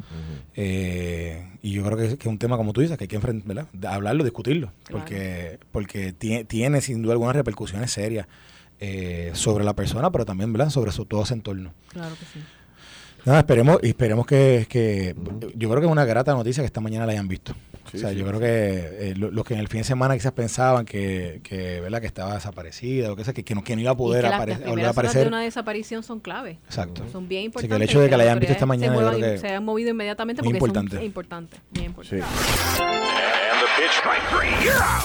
[0.54, 3.08] Eh, y yo creo que, es- que es un tema, como tú dices, que hay
[3.08, 3.66] que ¿verdad?
[3.88, 4.72] Hablarlo, discutirlo.
[4.84, 5.00] Claro.
[5.04, 8.26] Porque, porque tie- tiene sin duda algunas repercusiones serias
[8.80, 10.70] eh, sobre la persona, pero también ¿verdad?
[10.70, 11.72] sobre su, todo ese entorno.
[11.92, 12.40] Claro que sí.
[13.24, 15.16] Nada, esperemos, y esperemos que, que
[15.56, 17.56] yo creo que es una grata noticia que esta mañana la hayan visto.
[17.90, 18.44] Sí, o sea, sí, yo creo sí.
[18.44, 22.00] que eh, lo- los que en el fin de semana quizás pensaban que, que, ¿verdad?
[22.00, 24.30] que estaba desaparecida o que, que, que, no, que no iba a Y poder que
[24.30, 25.28] las, apare- las volver a primeras horas de aparecer.
[25.28, 26.58] una desaparición son clave.
[26.66, 27.02] Exacto.
[27.12, 27.78] Son bien Así importantes.
[27.78, 29.38] que el hecho de que la hayan visto esta mañana, yo se, creo muevan- que
[29.38, 30.96] se han movido inmediatamente muy porque importante.
[30.96, 31.60] son importantes.
[31.70, 32.24] Bien importante.
[32.24, 32.86] Sí.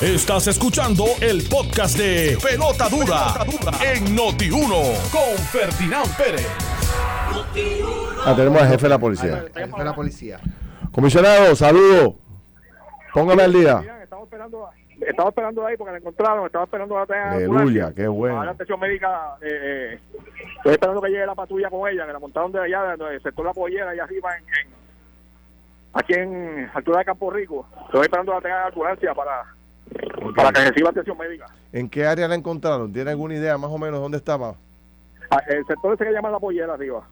[0.06, 3.34] Estás escuchando el podcast de Pelota Dura,
[3.94, 6.48] en Noti1 con Ferdinand Pérez.
[8.26, 9.46] Ah, tenemos al jefe de la policía.
[9.54, 10.40] Jefe de la policía.
[10.92, 12.16] Comisionado, saludos.
[13.14, 13.84] Póngame al día.
[14.04, 14.70] Estamos esperando,
[15.00, 18.36] estamos esperando ahí porque la encontraron, estamos esperando que la Aleluya, qué bueno.
[18.36, 19.48] Ahora la atención médica, eh,
[19.94, 20.00] eh,
[20.58, 23.46] estoy esperando que llegue la patrulla con ella, que la montaron de allá, del sector
[23.46, 24.82] La Pollera, allá arriba, en, en-
[25.94, 27.68] aquí en altura de Campo Rico.
[27.86, 29.44] Estoy esperando que la ambulancia para,
[30.36, 31.46] para que reciba atención médica.
[31.74, 32.92] ¿En qué área la encontraron?
[32.94, 34.56] ¿Tiene alguna idea más o menos dónde estaba?
[35.30, 37.04] Ah, El sector ese que llama La Pollera arriba.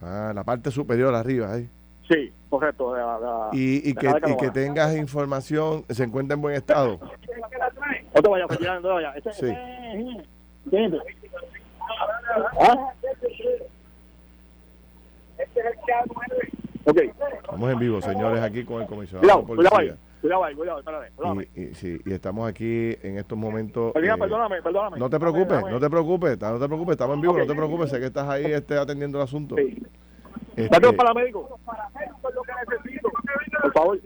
[0.00, 1.68] Ah, la parte superior arriba, ahí.
[2.08, 2.94] Sí, correcto.
[2.94, 6.54] de la- de la- Y, y, de que, y tengas información, se encuentra en buen
[6.54, 6.98] estado.
[8.14, 9.16] No te vayas, Ferdinand, no te vayas.
[9.16, 9.46] Ese- Sí.
[9.46, 10.26] ese-
[10.64, 11.00] ¿Entiendes?
[12.60, 12.92] ¿Ah?
[16.84, 16.96] Ok.
[17.42, 19.96] Estamos en vivo, señores, aquí con el comisionado Cuidado, policía.
[20.20, 20.82] Cuidado ahí, cuidado.
[21.54, 23.92] Y, y, sí, y estamos aquí en estos momentos.
[23.94, 24.98] Eh, perdóname, perdóname.
[24.98, 27.90] no te preocupes, no te preocupes, no te preocupes, estamos en vivo, no te preocupes,
[27.90, 29.54] sé que estás ahí este, atendiendo el asunto.
[29.56, 29.82] Sí.
[30.58, 31.60] Este, Date un paramédico.
[32.28, 33.08] es lo que necesito.
[33.62, 33.98] Por favor.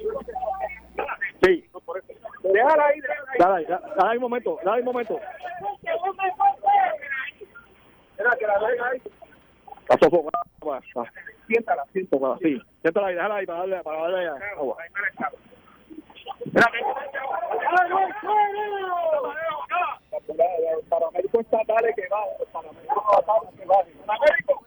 [1.43, 1.65] Sí.
[2.43, 3.01] Déjala ahí.
[3.39, 5.19] Dale ahí, dale ahí un momento, dale ahí un momento.
[8.11, 9.03] Espera, que la ahí.
[9.81, 10.45] Está sofocada.
[11.47, 12.61] Siéntala, siéntala, sí.
[12.83, 14.77] Siéntala ahí, déjala ahí para darle, para darle agua.
[20.91, 21.39] Paramédico
[21.97, 22.19] que va,
[22.51, 23.79] paramédico estatales que va.
[24.07, 24.67] Paramédico.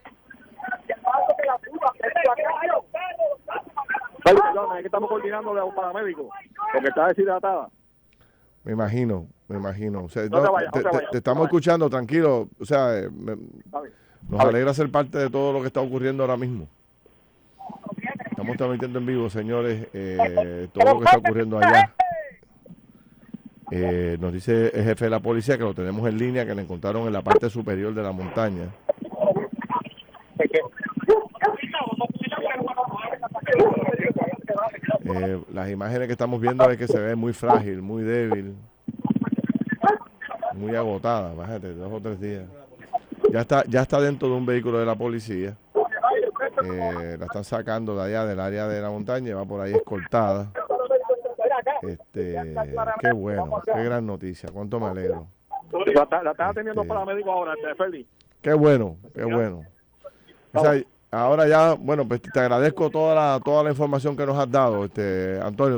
[4.26, 6.30] Ay, perdón, es que estamos coordinando a un paramédico
[6.74, 7.70] porque está deshidratada.
[8.64, 10.06] Me imagino, me imagino.
[10.06, 11.90] O sea, No te no, vayas, te, no te te- vayas, te no estamos escuchando,
[11.90, 12.48] tranquilo.
[12.60, 13.38] O sea, eh, me-
[14.28, 16.68] nos alegra ser parte de todo lo que está ocurriendo ahora mismo.
[18.32, 21.94] Estamos transmitiendo en vivo, señores, eh, todo lo que está ocurriendo allá.
[23.72, 26.62] Eh, nos dice el jefe de la policía que lo tenemos en línea, que lo
[26.62, 28.70] encontraron en la parte superior de la montaña.
[35.06, 38.56] Eh, las imágenes que estamos viendo es que se ve muy frágil, muy débil,
[40.54, 42.44] muy agotada, bájate, dos o tres días.
[43.32, 45.56] Ya está, ya está dentro de un vehículo de la policía.
[46.64, 49.74] Eh, la están sacando de allá del área de la montaña y va por ahí
[49.74, 50.52] escoltada.
[51.82, 52.56] Este,
[53.00, 55.28] qué bueno, qué gran noticia, cuánto me alegro.
[55.94, 58.08] La, está- la están atendiendo Este- paramédico ahora, este, Feli.
[58.42, 59.64] Qué bueno, qué bueno.
[60.54, 60.82] O sea,
[61.16, 64.86] ahora ya, bueno, pues te agradezco toda la, toda la información que nos has dado,
[64.86, 65.78] este Antonio.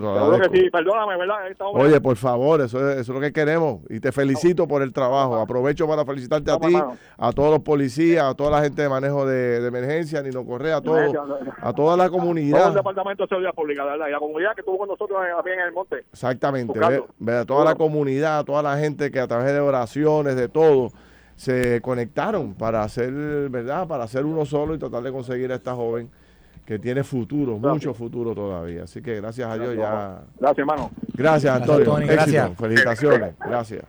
[0.51, 1.37] sí, perdóname, ¿verdad?
[1.73, 4.93] Oye, por favor, eso es, eso es lo que queremos y te felicito por el
[4.93, 5.35] trabajo.
[5.35, 6.75] Aprovecho para felicitarte a ti,
[7.17, 10.81] a todos los policías, a toda la gente de manejo de, emergencia, Nino Correa, a
[10.81, 10.97] todo,
[11.61, 12.59] a toda la comunidad.
[12.59, 14.07] Todo el departamento de seguridad pública, ¿verdad?
[14.07, 16.05] Y la comunidad que estuvo con nosotros en, el monte.
[16.11, 16.79] Exactamente,
[17.19, 20.91] ve, toda la comunidad, toda la gente que a través de oraciones, de todo
[21.37, 23.13] se conectaron para hacer,
[23.49, 23.87] ¿verdad?
[23.87, 26.09] Para hacer uno solo y tratar de conseguir a esta joven
[26.65, 28.83] que tiene futuro, mucho futuro todavía.
[28.83, 30.23] Así que gracias a Dios ya.
[30.37, 30.91] Gracias, hermano.
[31.13, 31.95] Gracias, Antonio.
[32.05, 33.35] Gracias, Felicitaciones.
[33.39, 33.85] Gracias.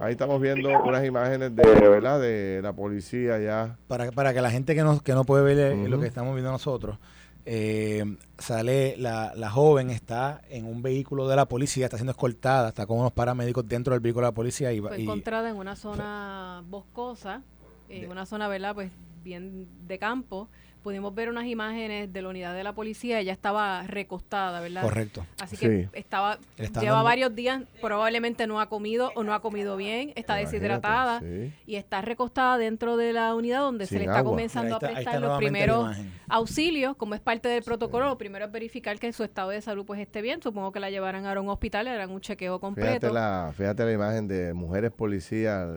[0.00, 2.20] Ahí estamos viendo unas imágenes de, ¿verdad?
[2.20, 3.76] de la policía ya.
[3.86, 6.50] Para, para que la gente que no, que no puede ver lo que estamos viendo
[6.50, 6.98] nosotros,
[7.46, 8.04] eh,
[8.38, 12.86] sale la, la, joven está en un vehículo de la policía, está siendo escoltada, está
[12.86, 14.72] con unos paramédicos dentro del vehículo de la policía.
[14.72, 17.42] Y, Fue encontrada en una zona boscosa,
[17.88, 18.74] en una zona, ¿verdad?
[18.74, 18.90] Pues
[19.22, 20.48] bien de campo
[20.82, 24.82] pudimos ver unas imágenes de la unidad de la policía, ella estaba recostada, ¿verdad?
[24.82, 25.26] Correcto.
[25.40, 26.38] Así que estaba,
[26.80, 31.22] lleva varios días, probablemente no ha comido o no ha comido bien, está deshidratada
[31.66, 35.38] y está recostada dentro de la unidad donde se le está comenzando a prestar los
[35.38, 35.96] primeros
[36.28, 39.84] auxilios, como es parte del protocolo, lo primero es verificar que su estado de salud
[39.84, 42.90] pues esté bien, supongo que la llevarán a un hospital, le harán un chequeo completo.
[42.90, 45.68] Fíjate la, fíjate la imagen de mujeres policías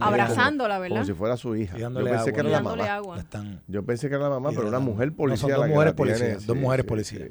[0.00, 0.96] abrazándola, ¿verdad?
[0.96, 1.76] Como si fuera su hija.
[1.76, 3.02] Yo pensé que era la mamá.
[3.66, 5.54] Yo pensé que era la mamá, pero una mujer policía.
[5.54, 6.46] dos mujeres policías.
[6.46, 7.30] dos mujeres policías.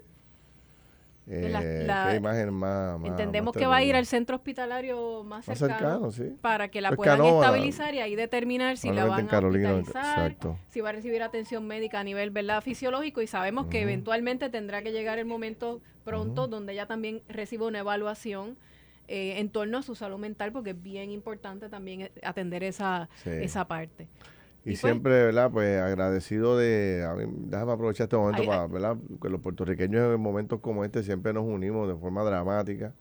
[1.29, 6.69] Eh, qué imagen más, entendemos que va a ir al centro hospitalario más cercano, para
[6.69, 10.37] que la puedan estabilizar y ahí determinar si la van a hospitalizar,
[10.69, 14.81] si va a recibir atención médica a nivel verdad fisiológico y sabemos que eventualmente tendrá
[14.81, 18.55] que llegar el momento pronto donde ella también reciba una evaluación
[19.09, 23.67] eh, en torno a su salud mental porque es bien importante también atender esa, esa
[23.67, 24.07] parte.
[24.67, 25.49] Y, pues siempre, ¿verdad?
[25.49, 27.07] Pues agradecido de,
[27.45, 28.97] déjame aprovechar este momento para, ¿verdad?
[29.21, 32.93] Que los puertorriqueños en momentos como este siempre nos unimos de forma dramática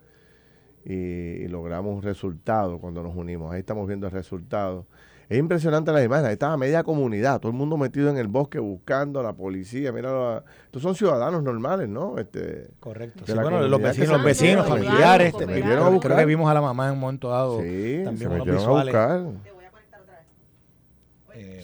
[0.85, 3.53] y, logramos un resultado cuando nos unimos.
[3.53, 4.87] Ahí estamos viendo el resultado.
[5.29, 8.61] Es impresionante la imagen, ahí estaba media comunidad, todo el mundo metido en el bosque
[8.61, 12.17] buscando a la policía, mira, estos son ciudadanos normales, ¿no?
[12.17, 13.25] Este, Correcto.
[13.35, 17.31] bueno, los vecinos, los vecinos familiares, creo, que vimos a la mamá en un momento
[17.31, 17.61] dado.
[17.61, 19.27] Sí, también se metieron a buscar.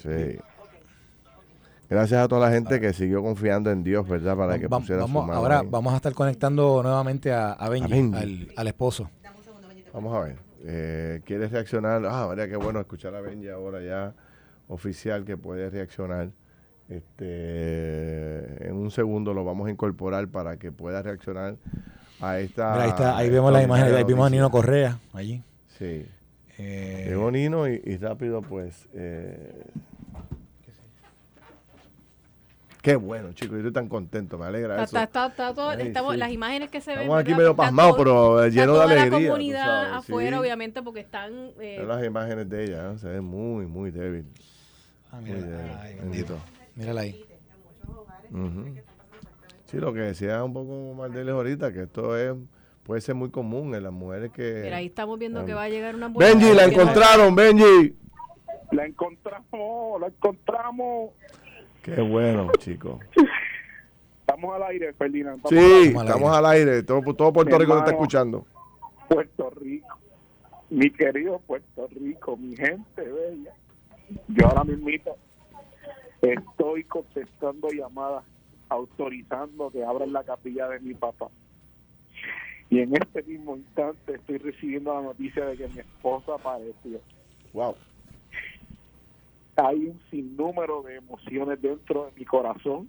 [0.02, 0.38] Sí.
[1.92, 4.35] Gracias a toda la gente que siguió confiando en Dios, ¿verdad?
[4.35, 8.66] Para que pusiera vamos, su Ahora vamos a estar conectando nuevamente a, a Benji, Al,
[8.66, 9.11] esposo.
[9.92, 10.37] Vamos a ver.
[10.64, 12.02] Eh, ¿Quieres reaccionar?
[12.06, 14.14] Ah, María, qué bueno escuchar a Benji ahora ya
[14.68, 16.30] oficial que puede reaccionar.
[16.88, 21.56] Este, en un segundo lo vamos a incorporar para que pueda reaccionar
[22.20, 22.82] a esta.
[22.82, 25.42] ahí, está, ahí vemos la imagen, ahí vimos a Nino Correa allí.
[25.78, 26.06] Sí.
[26.64, 28.88] Eh, Llegó Nino y, rápido, pues.
[28.94, 29.64] Eh,
[32.81, 34.98] Qué bueno, chicos, yo estoy tan contento, me alegra eso.
[34.98, 37.03] estamos, Las imágenes que se ven.
[37.03, 39.20] Estamos aquí medio pasmados, pero lleno de alegría.
[39.20, 41.53] la comunidad afuera, obviamente, porque están.
[41.61, 44.27] Eh, las imágenes de ella, se ven muy, muy débil.
[45.12, 45.70] Ah, mira, muy débil.
[45.81, 46.38] Ay, bendito.
[46.75, 47.25] Mírala ahí.
[49.66, 52.35] Sí, lo que decía un poco más de ahorita, que esto es
[52.84, 54.60] puede ser muy común en las mujeres que...
[54.62, 57.96] Pero ahí estamos viendo que va a llegar una Benji, la encontraron, Benji.
[58.72, 61.10] La encontramos, la encontramos.
[61.82, 63.00] Qué bueno, chicos.
[64.20, 65.42] Estamos al aire, Ferdinand.
[65.48, 66.82] Sí, estamos al aire.
[66.82, 68.46] Todo, todo Puerto Rico está escuchando.
[69.08, 69.98] Puerto Rico.
[70.70, 73.52] Mi querido Puerto Rico, mi gente bella.
[74.28, 75.16] Yo ahora mismito
[76.22, 78.24] estoy contestando llamadas
[78.68, 81.28] autorizando que abran la capilla de mi papá.
[82.72, 87.00] Y en este mismo instante estoy recibiendo la noticia de que mi esposa apareció.
[87.52, 87.76] Wow
[89.56, 92.88] hay un sinnúmero de emociones dentro de mi corazón,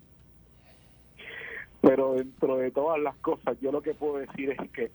[1.81, 4.91] pero dentro de todas las cosas yo lo que puedo decir es que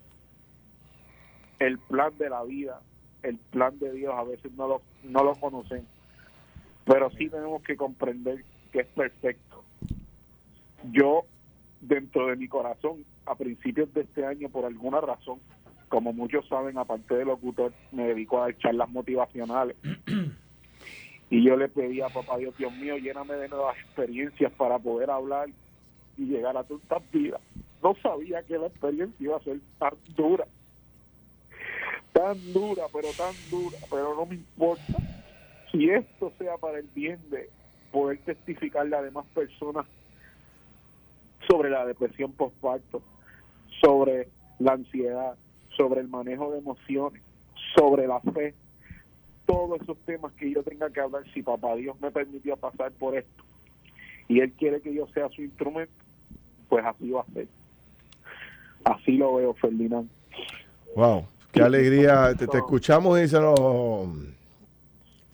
[1.58, 2.80] el plan de la vida,
[3.22, 5.86] el plan de Dios a veces no lo, no lo conocen,
[6.84, 9.62] pero sí tenemos que comprender que es perfecto.
[10.92, 11.24] Yo,
[11.80, 15.38] dentro de mi corazón, a principios de este año, por alguna razón,
[15.88, 19.76] como muchos saben, aparte de locutor, me dedico a dar charlas motivacionales.
[21.30, 25.10] Y yo le pedí a papá Dios, Dios mío, lléname de nuevas experiencias para poder
[25.10, 25.50] hablar
[26.16, 27.42] y llegar a tantas vidas.
[27.82, 30.46] No sabía que la experiencia iba a ser tan dura,
[32.14, 34.94] tan dura, pero tan dura, pero no me importa.
[35.70, 37.50] Si esto sea para el bien de
[37.92, 39.84] poder testificarle a demás personas
[41.46, 43.02] sobre la depresión postparto,
[43.80, 45.36] sobre la ansiedad,
[45.76, 47.22] sobre el manejo de emociones,
[47.76, 48.54] sobre la fe,
[49.46, 53.16] todos esos temas que yo tenga que hablar si papá Dios me permitió pasar por
[53.16, 53.44] esto
[54.28, 55.92] y Él quiere que yo sea su instrumento,
[56.68, 57.48] pues así va a ser.
[58.84, 60.08] Así lo veo, Ferdinand.
[60.94, 62.34] Wow, qué alegría.
[62.34, 63.58] Te, escuchamos y se nos...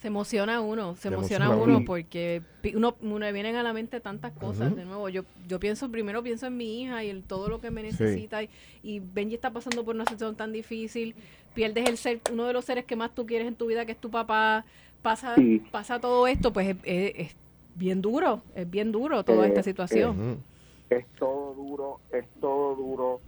[0.04, 2.42] Se emociona uno, se, emociona, uno porque
[2.74, 4.76] uno, uno vienen a la mente tantas cosas.
[4.76, 7.70] De nuevo, yo yo pienso, primero pienso en mi hija y en todo lo que
[7.70, 8.42] me necesita.
[8.82, 11.14] Y, Benji está pasando por una situación tan difícil.
[11.54, 13.92] Pierdes el ser, uno de los seres que más tú quieres en tu vida, que
[13.92, 14.66] es tu papá.
[15.00, 15.36] Pasa,
[15.70, 17.34] pasa todo esto, pues es,
[17.74, 20.44] bien duro, es bien duro toda esta eh, situación.
[20.90, 23.20] es todo duro, es todo duro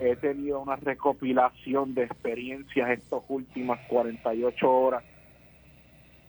[0.00, 5.02] he tenido una recopilación de experiencias estas últimas 48 horas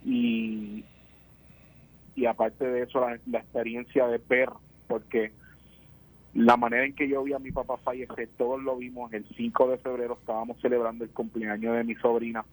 [0.05, 0.85] y,
[2.15, 4.49] y aparte de eso la, experiencia de ver
[4.87, 5.31] porque
[6.33, 9.69] la manera en que yo vi a mi papá fallecer, todos lo vimos el 5
[9.69, 12.45] de febrero, estábamos celebrando el cumpleaños de mi sobrina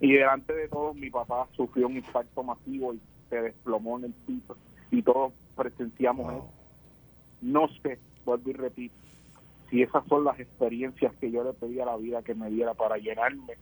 [0.00, 4.12] y delante de todos mi papá sufrió un impacto masivo y se desplomó en el
[4.26, 4.56] piso
[4.90, 6.50] y todos presenciamos eso.
[7.42, 8.94] No sé, vuelvo y repito,
[9.70, 12.74] y esas son las experiencias que yo le pedí a la vida que me diera
[12.74, 13.54] para llenarme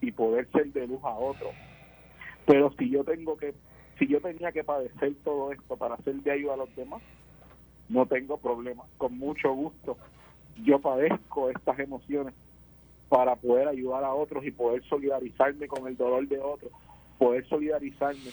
[0.00, 1.50] y poder ser de luz a otro.
[2.48, 3.54] Pero si yo tengo que,
[3.98, 7.02] si yo tenía que padecer todo esto para ser de ayuda a los demás,
[7.90, 8.84] no tengo problema.
[8.96, 9.98] Con mucho gusto
[10.64, 12.34] yo padezco estas emociones
[13.10, 16.72] para poder ayudar a otros y poder solidarizarme con el dolor de otros,
[17.18, 18.30] poder solidarizarme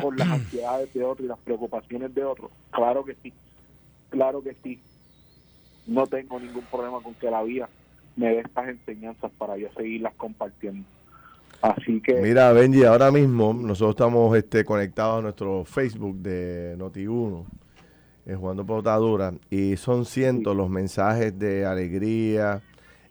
[0.00, 2.50] con las ansiedades de otros y las preocupaciones de otros.
[2.70, 3.34] Claro que sí,
[4.08, 4.80] claro que sí
[5.86, 7.68] no tengo ningún problema con que la vida
[8.16, 10.86] me dé estas enseñanzas para yo seguirlas compartiendo.
[11.62, 12.14] Así que...
[12.14, 17.44] Mira, Benji, ahora mismo nosotros estamos este, conectados a nuestro Facebook de Noti1,
[18.26, 22.60] en Jugando Potadura, y son cientos los mensajes de alegría,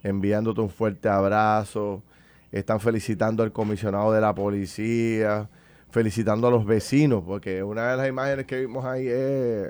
[0.03, 2.03] enviándote un fuerte abrazo,
[2.51, 5.49] están felicitando al comisionado de la policía,
[5.89, 9.69] felicitando a los vecinos, porque una de las imágenes que vimos ahí es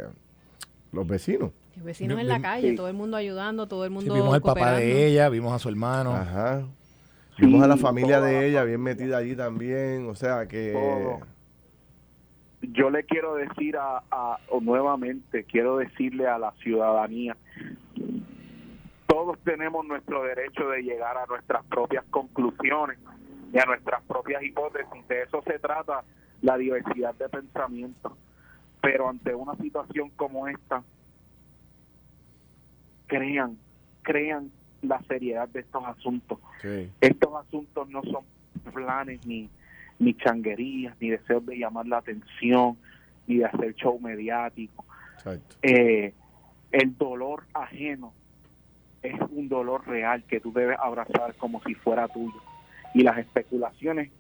[0.91, 1.52] los vecinos
[1.84, 4.13] vecinos en la calle, todo el mundo ayudando, todo el mundo.
[4.13, 6.13] vimos al papá de ella, vimos a su hermano.
[6.13, 6.63] Ajá.
[7.38, 10.76] Vimos a la familia de ella bien metida allí también, o sea que...
[12.62, 17.36] Yo le quiero decir a, a, nuevamente, quiero decirle a la ciudadanía,
[19.08, 23.00] todos tenemos nuestro derecho de llegar a nuestras propias conclusiones
[23.52, 25.08] y a nuestras propias hipótesis.
[25.08, 26.04] De eso se trata
[26.41, 28.15] la diversidad de pensamiento.
[28.82, 30.84] Pero ante una situación como esta,
[33.08, 33.58] crean,
[34.02, 36.39] crean la seriedad de estos asuntos.
[37.00, 38.24] Estos asuntos no son
[38.74, 39.50] planes ni,
[40.00, 42.78] ni changuerías, ni deseos de llamar la atención,
[43.28, 44.86] ni de hacer show mediático.
[45.62, 46.13] Eh,
[46.72, 48.13] el dolor ajeno
[49.04, 52.41] es un dolor real que tú debes abrazar como si fuera tuyo.
[52.94, 54.12] Y las especulaciones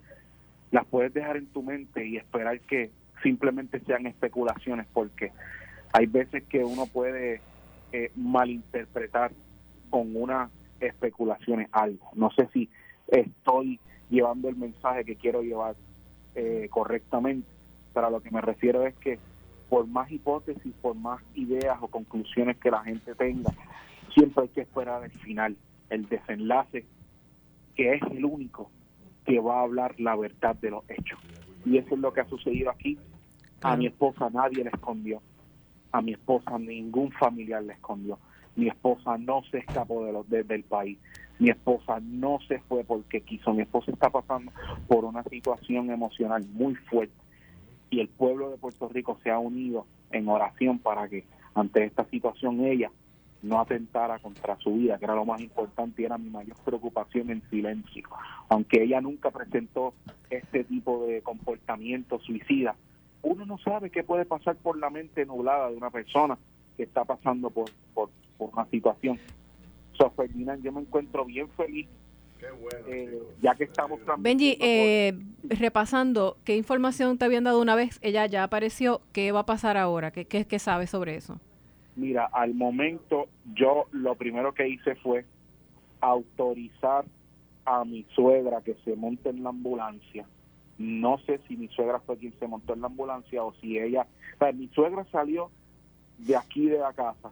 [0.71, 2.89] las puedes dejar en tu mente y esperar que
[3.21, 5.31] simplemente sean especulaciones, porque
[5.93, 7.41] hay veces que uno puede
[7.91, 9.31] eh, malinterpretar
[9.91, 10.49] con unas
[10.79, 12.09] especulaciones algo.
[12.15, 12.67] No sé si
[13.07, 15.75] estoy llevando el mensaje que quiero llevar
[16.33, 17.47] eh, correctamente,
[17.93, 19.19] pero a lo que me refiero es que
[19.69, 23.53] por más hipótesis, por más ideas o conclusiones que la gente tenga,
[24.13, 25.55] siempre hay que esperar el final,
[25.91, 26.85] el desenlace,
[27.75, 28.71] que es el único
[29.25, 31.19] que va a hablar la verdad de los hechos.
[31.63, 32.97] Y eso es lo que ha sucedido aquí.
[33.61, 35.21] A mi esposa nadie le escondió
[35.91, 38.17] a mi esposa ningún familiar le escondió.
[38.61, 40.99] Mi esposa no se escapó de los, del país.
[41.39, 43.55] Mi esposa no se fue porque quiso.
[43.55, 44.51] Mi esposa está pasando
[44.87, 47.15] por una situación emocional muy fuerte.
[47.89, 51.23] Y el pueblo de Puerto Rico se ha unido en oración para que
[51.55, 52.91] ante esta situación ella
[53.41, 57.31] no atentara contra su vida, que era lo más importante y era mi mayor preocupación
[57.31, 58.07] en silencio.
[58.47, 59.95] Aunque ella nunca presentó
[60.29, 62.75] este tipo de comportamiento suicida,
[63.23, 66.37] uno no sabe qué puede pasar por la mente nublada de una persona
[66.77, 68.09] que está pasando por, por,
[68.45, 69.19] una situación.
[69.93, 71.87] So, Ferdinand, yo me encuentro bien feliz.
[72.39, 77.75] Qué bueno, eh, ya que estamos Benji, eh, repasando, ¿qué información te habían dado una
[77.75, 77.99] vez?
[78.01, 79.01] Ella ya apareció.
[79.13, 80.11] ¿Qué va a pasar ahora?
[80.11, 81.39] ¿Qué, qué, qué sabes sobre eso?
[81.95, 85.25] Mira, al momento yo lo primero que hice fue
[85.99, 87.05] autorizar
[87.65, 90.25] a mi suegra que se monte en la ambulancia
[90.81, 94.07] no sé si mi suegra fue quien se montó en la ambulancia o si ella...
[94.39, 95.51] O mi suegra salió
[96.17, 97.29] de aquí de la casa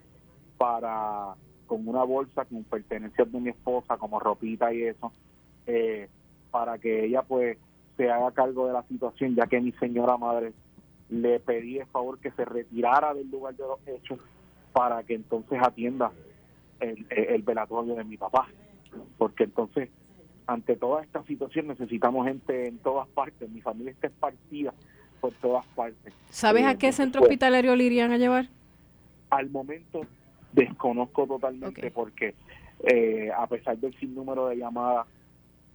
[0.59, 1.35] para
[1.65, 5.13] con una bolsa con pertenencias de mi esposa, como ropita y eso,
[5.65, 6.09] eh,
[6.51, 7.57] para que ella pues
[7.95, 10.51] se haga cargo de la situación, ya que mi señora madre
[11.09, 14.19] le pedí el favor que se retirara del lugar de los hechos
[14.73, 16.11] para que entonces atienda
[16.79, 18.47] el, el velatorio de mi papá,
[19.17, 19.89] porque entonces
[20.47, 23.47] ante toda esta situación necesitamos gente en todas partes.
[23.49, 24.73] Mi familia está partida
[25.21, 26.13] por todas partes.
[26.29, 28.47] ¿Sabes a qué centro hospitalario le irían a llevar?
[29.29, 30.01] Al momento
[30.53, 32.35] desconozco totalmente porque
[32.83, 35.07] eh, a pesar del sinnúmero de llamadas,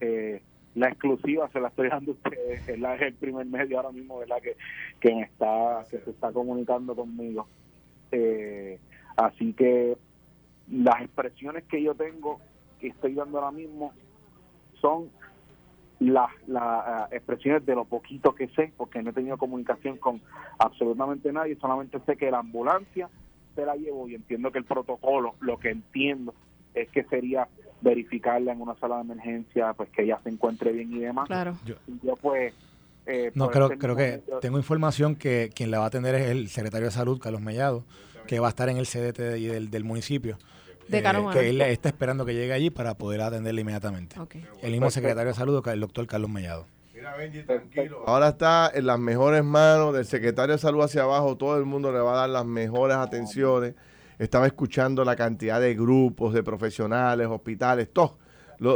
[0.01, 0.43] eh,
[0.75, 4.41] la exclusiva se la estoy dando a ustedes, es, el primer medio ahora mismo ¿verdad?
[4.43, 4.57] Que,
[5.01, 7.47] que me está que se está comunicando conmigo.
[8.11, 8.79] Eh,
[9.17, 9.97] así que
[10.71, 12.41] las expresiones que yo tengo,
[12.81, 13.93] que estoy dando ahora mismo,
[14.81, 15.11] son
[16.01, 20.21] las, las expresiones de lo poquito que sé, porque no he tenido comunicación con
[20.59, 23.09] absolutamente nadie, solamente sé que la ambulancia
[23.55, 26.35] se la llevo y entiendo que el protocolo, lo que entiendo
[26.75, 27.49] es que sería
[27.81, 31.27] verificarla en una sala de emergencia, pues que ella se encuentre bien y demás.
[31.27, 31.57] Claro.
[32.03, 32.55] Yo, pues...
[33.07, 36.49] Eh, no, creo, creo que tengo información que quien la va a atender es el
[36.49, 37.85] secretario de Salud, Carlos Mellado,
[38.27, 40.39] que va a estar en el CDT del, del municipio.
[40.89, 41.03] De eh,
[41.33, 44.17] que él está esperando que llegue allí para poder atenderla inmediatamente.
[44.63, 46.67] El mismo secretario de Salud, el doctor Carlos Mellado.
[47.05, 48.05] Mira, Benji, tranquilo.
[48.07, 51.37] Ahora está en las mejores manos del secretario de Salud hacia abajo.
[51.37, 53.75] Todo el mundo le va a dar las mejores atenciones
[54.19, 58.13] estaba escuchando la cantidad de grupos, de profesionales, hospitales, todos,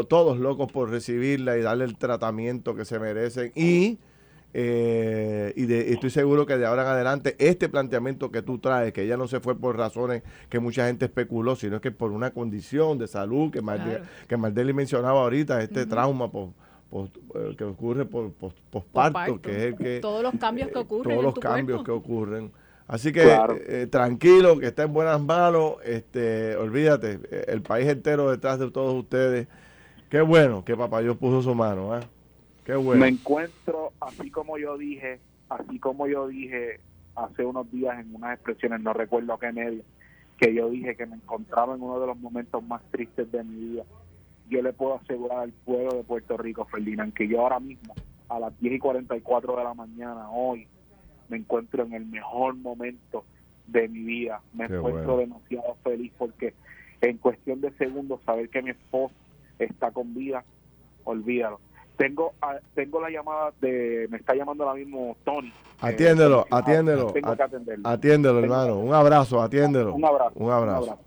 [0.08, 3.52] todos locos por recibirla y darle el tratamiento que se merecen.
[3.54, 3.98] Y,
[4.54, 9.02] eh, y estoy seguro que de ahora en adelante este planteamiento que tú traes, que
[9.02, 12.98] ella no se fue por razones que mucha gente especuló, sino que por una condición
[12.98, 16.50] de salud que, Mardeli, mencionaba ahorita, este trauma por,
[16.90, 18.32] eh, que ocurre por
[18.70, 20.00] posparto, que es el que...
[20.00, 21.12] Todos los cambios que ocurren.
[21.12, 22.50] Todos los cambios que ocurren.
[22.88, 25.74] Así que eh, tranquilo, que está en buenas manos.
[25.84, 29.46] Este, olvídate, eh, el país entero detrás de todos ustedes.
[30.08, 31.98] Qué bueno que papá Dios puso su mano.
[31.98, 32.00] ¿eh?
[32.64, 33.02] Qué bueno.
[33.02, 35.20] Me encuentro, así como yo dije,
[35.50, 36.80] así como yo dije
[37.14, 39.82] hace unos días en unas expresiones, no recuerdo a qué medio,
[40.38, 43.72] que yo dije que me encontraba en uno de los momentos más tristes de mi
[43.72, 43.84] vida.
[44.48, 47.94] Yo le puedo asegurar al pueblo de Puerto Rico, Ferdinand, que yo ahora mismo,
[48.28, 50.66] a las 10 y 44 de la mañana, hoy,
[51.28, 53.24] me encuentro en el mejor momento
[53.66, 54.40] de mi vida.
[54.54, 56.54] Me encuentro demasiado feliz porque
[57.00, 59.14] en cuestión de segundos saber que mi esposo
[59.58, 60.44] está con vida,
[61.04, 61.60] olvídalo.
[61.96, 65.52] Tengo ah, tengo la llamada de me está llamando ahora mismo Tony.
[65.80, 67.12] Atiéndelo, atiéndelo.
[67.12, 67.88] Tengo que atenderlo.
[67.88, 68.78] Atiéndelo, hermano.
[68.78, 69.94] Un abrazo, atiéndelo.
[69.94, 70.32] Un abrazo.
[70.36, 70.98] Un abrazo.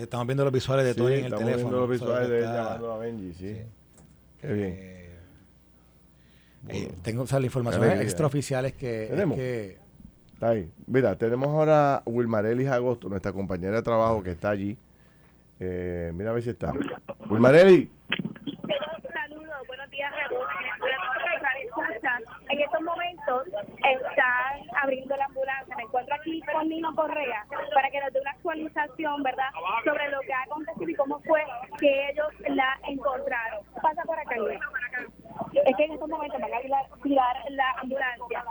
[0.00, 1.56] Estamos viendo los visuales de Tony en el teléfono.
[1.56, 3.56] Viendo los visuales de ella a Benji, sí.
[4.40, 4.74] Qué bien.
[4.78, 4.98] Eh,
[6.68, 9.78] eh, tengo o la información extraoficial es que, que
[10.34, 10.70] Está ahí.
[10.86, 14.78] Mira, tenemos ahora a Wilmarelis Agosto, nuestra compañera de trabajo que está allí.
[15.58, 16.72] Eh, mira a ver si está.
[17.28, 17.90] Wilmareli.
[19.12, 20.12] Saludos, buenos días,
[22.50, 25.76] En estos momentos están abriendo la ambulancia.
[25.76, 29.50] Me encuentro aquí con Nino Correa para que nos dé una actualización, ¿verdad?,
[29.84, 31.42] sobre lo que ha acontecido y cómo fue
[31.78, 33.64] que ellos la encontraron.
[33.82, 34.60] Pasa por acá, Luis
[35.52, 36.60] es que en estos momentos van a
[37.02, 38.44] tirar la ambulancia.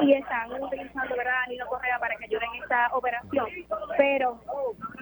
[0.00, 3.46] Y están utilizando verdad a Nino Correa para que ayuden en esta operación.
[3.96, 4.40] Pero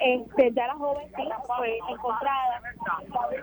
[0.01, 2.61] este ya la joven sí fue encontrada.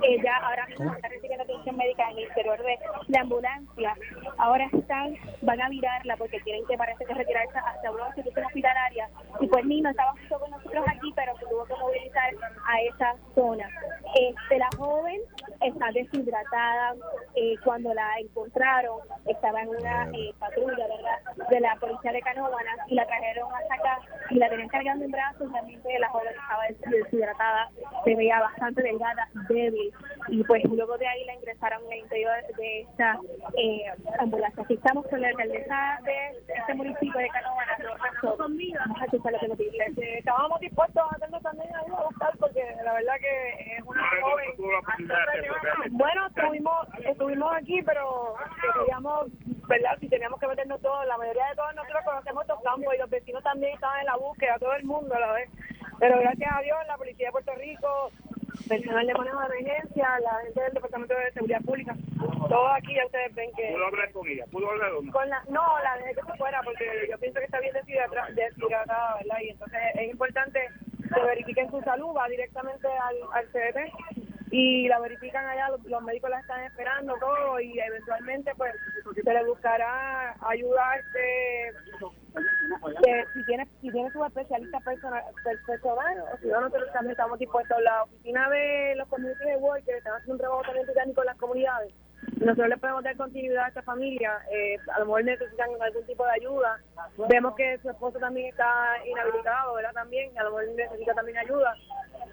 [0.04, 3.96] Ella ahora mismo está recibiendo atención médica en el interior de la ambulancia.
[4.38, 9.10] Ahora están van a virarla porque tienen que parece que retirarse hasta una institución hospitalaria.
[9.40, 12.32] Y pues Nino estaba justo con nosotros aquí pero se tuvo que movilizar
[12.68, 13.70] a esa zona.
[14.16, 15.22] Este la joven
[15.62, 16.96] está deshidratada
[17.36, 22.78] eh, cuando la encontraron, estaba en una eh, patrulla, ¿verdad?, de la policía de Canóvanas
[22.88, 24.00] y la trajeron hasta acá
[24.30, 25.52] y la tenían cargando en brazos.
[25.52, 27.70] Realmente la joven estaba deshidratada,
[28.04, 29.94] se veía bastante delgada, débil
[30.28, 33.20] y pues luego de ahí la ingresaron el interior de esta
[33.58, 33.84] eh,
[34.20, 34.64] ambulancia.
[34.64, 37.80] Aquí estamos con la alcaldesa de este municipio de Canóvanas,
[38.80, 40.18] Vamos a escuchar lo que nos dice.
[40.18, 45.49] Estábamos dispuestos a hacerlo también a buscar porque la verdad que es una joven.
[45.92, 48.36] Bueno, estuvimos, estuvimos aquí, pero
[48.80, 49.28] queríamos,
[49.68, 49.98] ¿verdad?
[50.00, 53.10] Si teníamos que meternos todos, la mayoría de todos nosotros conocemos estos campos y los
[53.10, 55.50] vecinos también estaban en la búsqueda, todo el mundo a la vez.
[56.00, 58.12] Pero gracias a Dios, la Policía de Puerto Rico,
[58.68, 61.96] personal de manejo de emergencia, la gente del Departamento de Seguridad Pública,
[62.48, 63.72] todos aquí ya ustedes ven que...
[63.74, 64.46] ¿Pudo hablar con ella?
[64.52, 67.60] ¿Pudo hablar con la, No, la dejé que se fuera porque yo pienso que está
[67.60, 69.38] bien deshidratada, ¿verdad?
[69.42, 70.68] Y entonces es importante
[71.14, 76.30] que verifiquen su salud, va directamente al, al CDT y la verifican allá, los, médicos
[76.30, 78.74] la están esperando todo y eventualmente pues
[79.24, 81.74] se le buscará ayudarte
[83.34, 85.24] si tiene si tiene su especialista personal,
[85.66, 89.84] personal o si no nosotros también estamos dispuestos la oficina de los community de work
[89.86, 91.94] que están haciendo un trabajo también técnico en las comunidades
[92.40, 96.24] nosotros le podemos dar continuidad a esta familia, eh, a lo mejor necesitan algún tipo
[96.26, 96.80] de ayuda.
[97.30, 99.92] Vemos que su esposo también está inhabilitado, ¿verdad?
[99.94, 101.76] También, a lo mejor necesita también ayuda.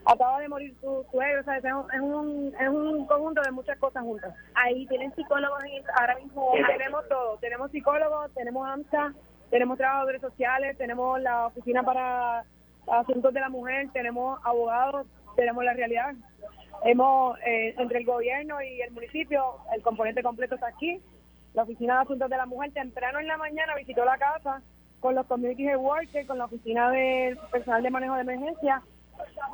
[0.07, 1.64] Acaba de morir su suegro, o sea, es
[2.00, 4.32] un, es un, conjunto de muchas cosas juntas.
[4.54, 5.59] Ahí tienen psicólogos,
[5.98, 9.12] ahora mismo tenemos todo, tenemos psicólogos, tenemos AMSA,
[9.50, 12.44] tenemos trabajadores sociales, tenemos la oficina para
[12.86, 16.14] asuntos de la mujer, tenemos abogados, tenemos la realidad.
[16.84, 19.42] Hemos, eh, entre el gobierno y el municipio,
[19.74, 21.00] el componente completo está aquí.
[21.54, 24.62] La oficina de asuntos de la mujer temprano en la mañana visitó la casa
[25.00, 28.82] con los community workers, con la oficina de personal de manejo de emergencia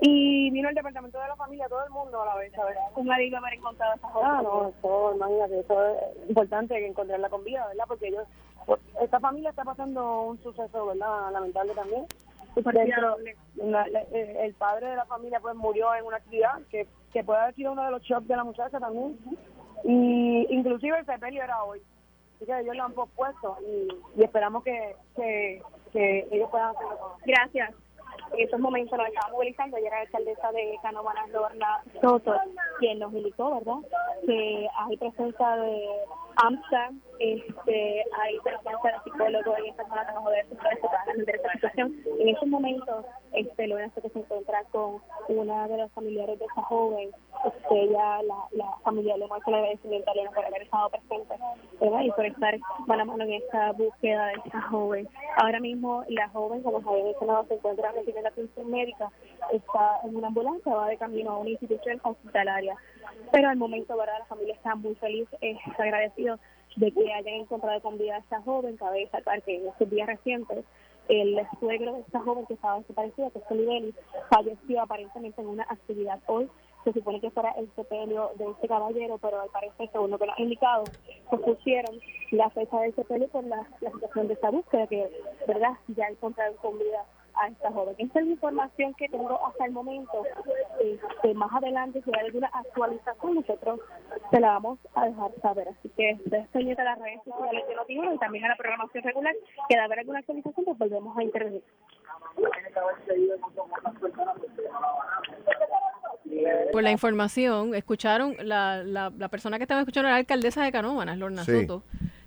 [0.00, 2.76] y vino el departamento de la familia, todo el mundo a la vez, ¿sabes?
[2.96, 7.64] Un marido haber encontrado esa Ah, no, eso, imagínate, eso es importante encontrarla con vida,
[7.68, 7.84] ¿verdad?
[7.86, 8.26] Porque ellos,
[9.00, 11.30] esta familia está pasando un suceso, ¿verdad?
[11.30, 12.06] Lamentable también.
[12.56, 17.72] El padre de la familia pues murió en una actividad que, que puede haber sido
[17.72, 19.16] uno de los shocks de la muchacha también.
[19.84, 21.80] Y inclusive el sepelio era hoy.
[22.36, 23.88] Así que ellos lo han pospuesto y,
[24.20, 27.16] y esperamos que, que, que ellos puedan hacerlo.
[27.24, 27.72] Gracias
[28.34, 32.34] en esos momentos nos estaba movilizando, y era la alcaldesa de Canóvanas, Lorna Soto,
[32.78, 33.78] quien nos indicó, ¿verdad?,
[34.26, 35.88] que hay presencia de
[36.36, 36.90] AMSA,
[37.22, 38.04] este,
[38.82, 40.46] de psicólogos y personas de poder
[41.16, 41.96] de esta situación.
[42.18, 46.62] En esos momentos, este, lo que se encuentra con una de los familiares de esa
[46.62, 47.10] joven,
[47.44, 51.34] este, ella, la, la familia le muestra el agradecimiento a por haber estado presente,
[51.80, 52.00] ¿verdad?
[52.00, 55.08] y por estar mano a en esta búsqueda de esa joven.
[55.36, 59.10] Ahora mismo, la joven, como se había mencionado, se encuentra recibiendo atención médica,
[59.52, 62.76] está en una ambulancia, va de camino a una institución hospitalaria.
[63.30, 64.18] Pero al momento, ¿verdad?
[64.18, 66.38] La familia está muy feliz, es agradecido
[66.76, 68.76] de que hayan encontrado con vida a esta joven.
[68.76, 70.64] Cabe destacar que en estos días recientes
[71.08, 73.94] el suegro de esta joven que estaba desaparecida, que es Oliveri,
[74.30, 76.48] falleció aparentemente en una actividad hoy.
[76.84, 80.26] Se supone que fuera el sepelio de este caballero, pero al parecer, según lo que
[80.26, 80.84] nos ha indicado,
[81.30, 82.00] pusieron
[82.32, 85.08] la fecha del sepelio por la, la situación de esta búsqueda, que
[85.46, 87.04] verdad ya encontraron con vida
[87.34, 87.94] a esta joven.
[87.98, 90.24] Esta es la información que tengo hasta el momento.
[90.80, 93.80] Este, más adelante, si hay alguna actualización, nosotros
[94.30, 95.68] se la vamos a dejar saber.
[95.68, 99.04] Así que ustedes pendientes a las redes sociales de Notiuno y también a la programación
[99.04, 99.34] regular,
[99.68, 101.62] que de haber alguna actualización, pues volvemos a intervenir.
[106.72, 110.72] Por la información, escucharon, la, la, la persona que estaba escuchando era la alcaldesa de
[110.72, 111.82] Canóvanas, Lorna Soto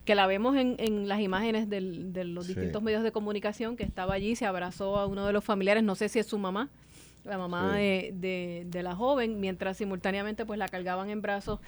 [0.05, 3.83] que la vemos en, en las imágenes del, de los distintos medios de comunicación, que
[3.83, 6.69] estaba allí, se abrazó a uno de los familiares, no sé si es su mamá,
[7.23, 11.59] la mamá de, de, la joven, mientras simultáneamente pues la cargaban en brazos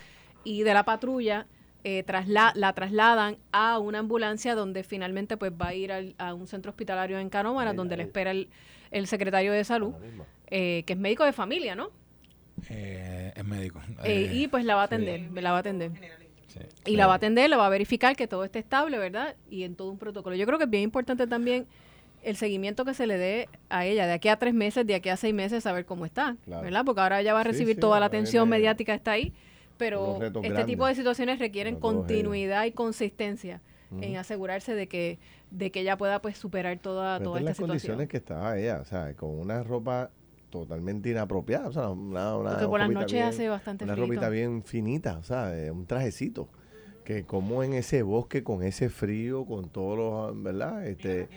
[0.44, 1.48] y de la patrulla
[1.84, 6.46] eh, trasla la trasladan a una ambulancia donde finalmente pues va a ir a un
[6.48, 8.50] centro hospitalario en Canómara, donde le espera el,
[8.92, 9.94] el secretario de salud,
[10.48, 11.90] eh, que es médico de familia, ¿no?
[12.70, 13.82] Eh, es médico.
[14.06, 16.27] y pues la va a atender, la va a atender.
[16.86, 19.36] Y la va a atender, la va a verificar que todo esté estable, ¿verdad?
[19.50, 20.36] Y en todo un protocolo.
[20.36, 21.68] Yo creo que es bien importante también
[22.24, 25.10] el seguimiento que se le dé a ella, de aquí a tres meses, de aquí
[25.10, 26.84] a seis meses, saber cómo está, ¿verdad?
[26.86, 29.34] Porque ahora ella va a recibir toda la atención mediática, está ahí,
[29.78, 33.62] pero este tipo de situaciones requieren continuidad y consistencia
[34.02, 35.20] en asegurarse de que
[35.50, 38.86] de que ella pueda pues superar toda, toda esta las condiciones que estaba ella, o
[38.86, 40.12] sea, con una ropa
[40.50, 41.68] totalmente inapropiada.
[41.68, 45.24] O sea, una, una Porque por las noches hace bastante Una ropita bien finita, o
[45.24, 46.50] sea, un trajecito.
[47.04, 50.86] Que como en ese bosque, con ese frío, con todos los, ¿verdad?
[50.86, 51.30] Este,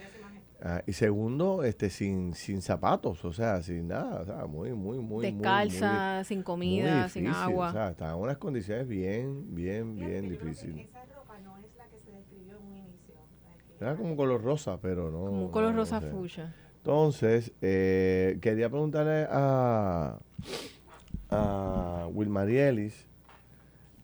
[0.62, 4.98] ah, y segundo, este, sin, sin zapatos, o sea, sin nada, o sea, muy, muy,
[4.98, 5.30] muy.
[5.30, 7.68] Descalza, sin comida, sin agua.
[7.68, 10.88] O sea, está en unas condiciones bien, bien, bien difíciles.
[10.88, 13.14] Esa ropa no es la que se describió en un inicio.
[13.80, 15.20] Era como color rosa, pero no.
[15.20, 16.52] Como color rosa fucha.
[16.83, 20.16] Entonces, eh, quería preguntarle a,
[21.28, 23.07] a Wilmarielis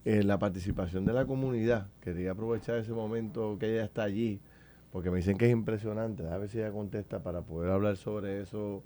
[0.05, 1.89] eh, la participación de la comunidad.
[2.03, 4.41] Quería aprovechar ese momento que ella está allí,
[4.93, 6.29] porque me dicen que es impresionante.
[6.29, 8.83] A ver si ella contesta para poder hablar sobre eso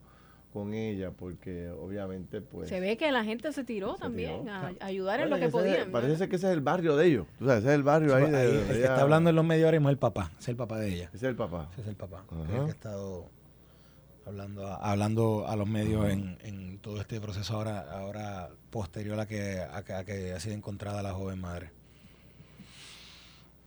[0.52, 2.68] con ella, porque obviamente pues...
[2.68, 5.90] Se ve que la gente se tiró también a, ayudar en lo que podían.
[5.90, 7.26] parece que ese es el barrio de ellos.
[7.40, 8.60] O sea, ese es el barrio ahí, de...
[8.60, 10.78] el que está hablando en los medios ahora mismo es el papá, es el papá
[10.78, 11.10] de ella.
[11.12, 11.68] Ese es el papá.
[11.72, 12.24] Ese es el papá.
[12.32, 13.26] El que ha estado
[14.26, 19.26] hablando a, hablando a los medios en, en, todo este proceso ahora ahora posterior a
[19.26, 21.70] que, a que, ha sido encontrada la joven madre.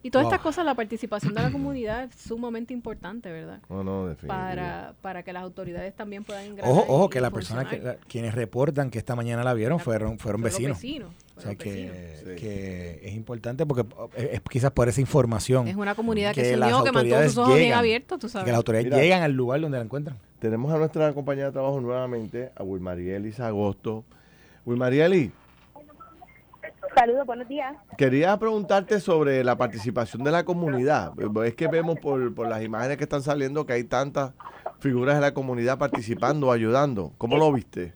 [0.06, 3.62] Y todas estas cosas, la participación de la comunidad es sumamente importante, ¿verdad?
[3.70, 6.70] No, para, para que las autoridades también puedan ingresar.
[6.70, 10.42] Ojo, ojo, que las personas que quienes reportan que esta mañana la vieron fueron fueron,
[10.42, 10.78] vecinos.
[11.38, 13.86] o sea que, que, es importante porque
[14.18, 15.70] es, quizás por esa información.
[15.70, 18.44] Es una comunidad que, se unió, que mantuvo sus ojos bien abiertos, tú sabes.
[18.44, 20.18] Que las autoridades llegan al lugar donde la encuentran.
[20.44, 24.04] Tenemos a nuestra compañera de trabajo nuevamente, a Wilmarielis Agosto.
[24.66, 25.32] Wilmarieli.
[26.94, 27.74] Saludos, buenos días.
[27.98, 31.14] Quería preguntarte sobre la participación de la comunidad.
[31.46, 34.34] Es que vemos por, por las imágenes que están saliendo que hay tantas
[34.80, 37.14] figuras de la comunidad participando, ayudando.
[37.18, 37.94] ¿Cómo lo viste?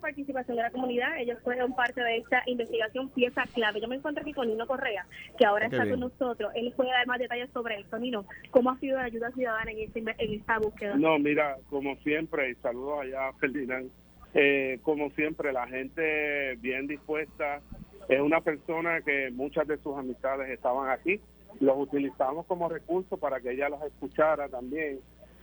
[0.00, 1.18] Participación de la comunidad.
[1.18, 3.80] Ellos fueron parte de esta investigación, pieza clave.
[3.80, 5.06] Yo me encuentro aquí con Nino Correa,
[5.38, 6.52] que ahora está con nosotros.
[6.54, 7.98] Él puede dar más detalles sobre esto.
[7.98, 10.96] Nino, ¿cómo ha sido la ayuda ciudadana en, este, en esta búsqueda?
[10.96, 13.90] No, mira, como siempre, y saludos allá a Ferdinand,
[14.34, 17.60] eh, como siempre, la gente bien dispuesta.
[18.08, 21.20] Es una persona que muchas de sus amistades estaban aquí.
[21.58, 25.00] Los utilizamos como recurso para que ella los escuchara también.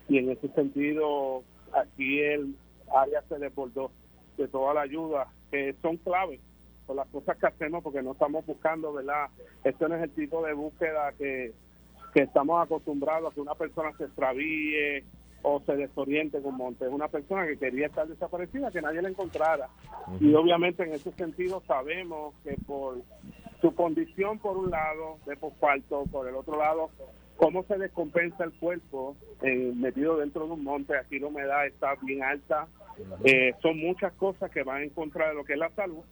[0.08, 2.56] Y en ese sentido, aquí el
[2.96, 3.92] área se desbordó
[4.38, 6.40] de toda la ayuda, que son claves
[6.86, 9.30] por las cosas que hacemos, porque no estamos buscando, ¿verdad?
[9.64, 11.54] Este no es el tipo de búsqueda que,
[12.14, 15.04] que estamos acostumbrados a que una persona se extravíe
[15.44, 16.86] o se desoriente con monte.
[16.86, 19.70] Es una persona que quería estar desaparecida, que nadie la encontrara.
[20.20, 23.02] Y obviamente en ese sentido sabemos que por
[23.62, 26.90] su condición, por un lado, de posfalto, por el otro lado,
[27.38, 31.96] cómo se descompensa el cuerpo eh, metido dentro de un monte, aquí la humedad está
[32.02, 32.68] bien alta,
[33.24, 36.04] eh, son muchas cosas que van en contra de lo que es la salud.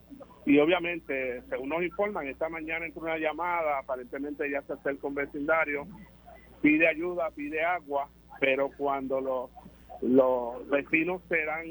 [0.46, 5.16] Y obviamente, según nos informan, esta mañana entró una llamada, aparentemente ya se acerca un
[5.16, 5.88] vecindario,
[6.62, 8.10] pide ayuda, pide agua,
[8.40, 9.50] pero cuando los
[10.02, 11.68] los vecinos se dan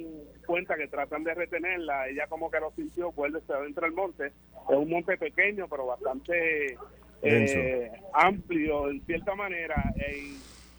[0.46, 4.26] cuenta que tratan de retenerla, ella como que lo sintió, vuelve se adentro del monte,
[4.26, 6.76] es un monte pequeño pero bastante
[7.22, 10.34] eh, amplio en cierta manera e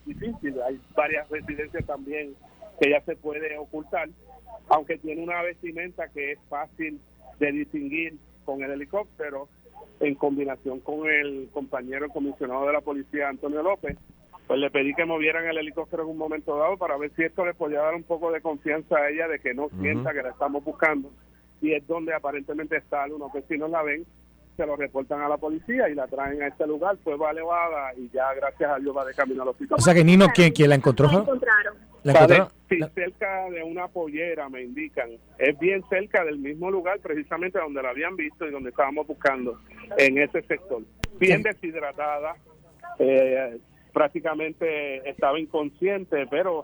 [0.06, 2.34] difícil, hay varias residencias también
[2.82, 4.10] que ya se puede ocultar,
[4.68, 7.00] aunque tiene una vestimenta que es fácil
[7.40, 9.48] de distinguir con el helicóptero
[10.00, 13.98] en combinación con el compañero el comisionado de la policía Antonio López,
[14.48, 17.46] pues le pedí que movieran el helicóptero en un momento dado para ver si esto
[17.46, 20.30] le podía dar un poco de confianza a ella de que no sienta que la
[20.30, 21.12] estamos buscando.
[21.62, 24.08] Y es donde aparentemente está, unos vecinos la ven
[24.58, 28.10] se lo reportan a la policía y la traen a este lugar, fue elevada y
[28.10, 29.78] ya gracias a Dios va de camino al hospital.
[29.80, 31.08] O sea que Nino, ¿quién, quién la encontró?
[32.04, 32.48] La encontraron.
[32.70, 35.10] Sí, cerca de una pollera, me indican.
[35.38, 39.60] Es bien cerca del mismo lugar, precisamente donde la habían visto y donde estábamos buscando,
[39.98, 40.82] en ese sector.
[41.20, 42.36] Bien deshidratada,
[42.98, 43.60] eh,
[43.92, 46.64] prácticamente estaba inconsciente, pero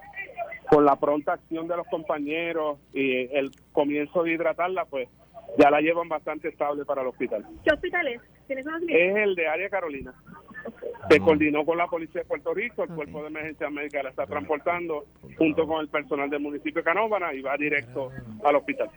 [0.69, 5.09] con la pronta acción de los compañeros y el comienzo de hidratarla, pues
[5.57, 7.45] ya la llevan bastante estable para el hospital.
[7.63, 8.21] ¿Qué hospital es?
[8.49, 10.13] Es el de Área Carolina.
[11.09, 14.25] Se coordinó con la Policía de Puerto Rico, el Cuerpo de Emergencia Médica la está
[14.25, 15.05] transportando
[15.37, 18.11] junto con el personal del municipio de Canóvana y va directo
[18.43, 18.89] al hospital.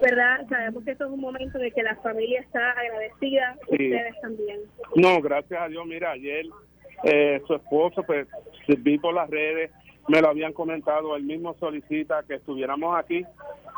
[0.00, 0.46] ¿Verdad?
[0.48, 4.60] Sabemos que esto es un momento de que la familia está agradecida, ustedes también.
[4.94, 5.84] No, gracias a Dios.
[5.86, 6.46] Mira, ayer
[7.04, 8.26] eh, su esposo, pues,
[8.78, 9.70] vi por las redes,
[10.08, 13.24] me lo habían comentado, él mismo solicita que estuviéramos aquí.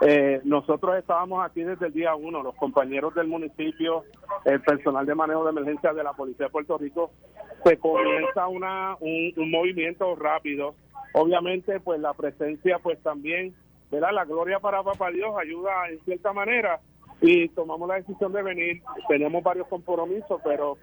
[0.01, 4.05] Eh, nosotros estábamos aquí desde el día uno, los compañeros del municipio,
[4.47, 7.11] el personal de manejo de emergencia de la Policía de Puerto Rico,
[7.65, 10.75] se comienza una, un, movimiento rápido.
[11.13, 13.55] Obviamente, pues la presencia, pues también,
[13.91, 14.13] ¿verdad?
[14.15, 16.81] La gloria para Papá Dios ayuda en cierta manera
[17.21, 18.83] y tomamos la decisión de venir.
[19.07, 20.79] Tenemos varios compromisos, pero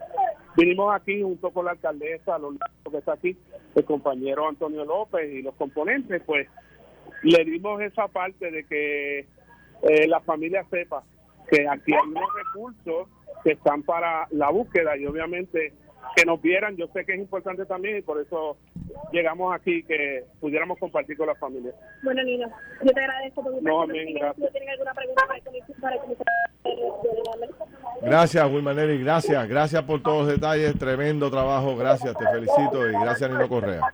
[0.56, 2.54] vinimos aquí junto con la alcaldesa, los
[2.92, 3.36] que está aquí,
[3.74, 6.48] el compañero Antonio López y los componentes, pues
[7.24, 11.04] le dimos esa parte de que eh, la familia sepa
[11.50, 13.08] que aquí hay unos recursos
[13.44, 15.74] que están para la búsqueda y obviamente
[16.16, 18.58] que nos vieran, yo sé que es importante también y por eso
[19.12, 21.74] llegamos aquí, que pudiéramos compartir con la familia.
[22.04, 22.48] Bueno, Nino,
[22.84, 24.52] yo te agradezco por no, amén, gracias.
[24.52, 26.18] ¿Tienen alguna pregunta para el,
[28.02, 33.30] Gracias, Wilmaneri, gracias, gracias por todos los detalles, tremendo trabajo, gracias, te felicito y gracias,
[33.30, 33.94] Nino Correa.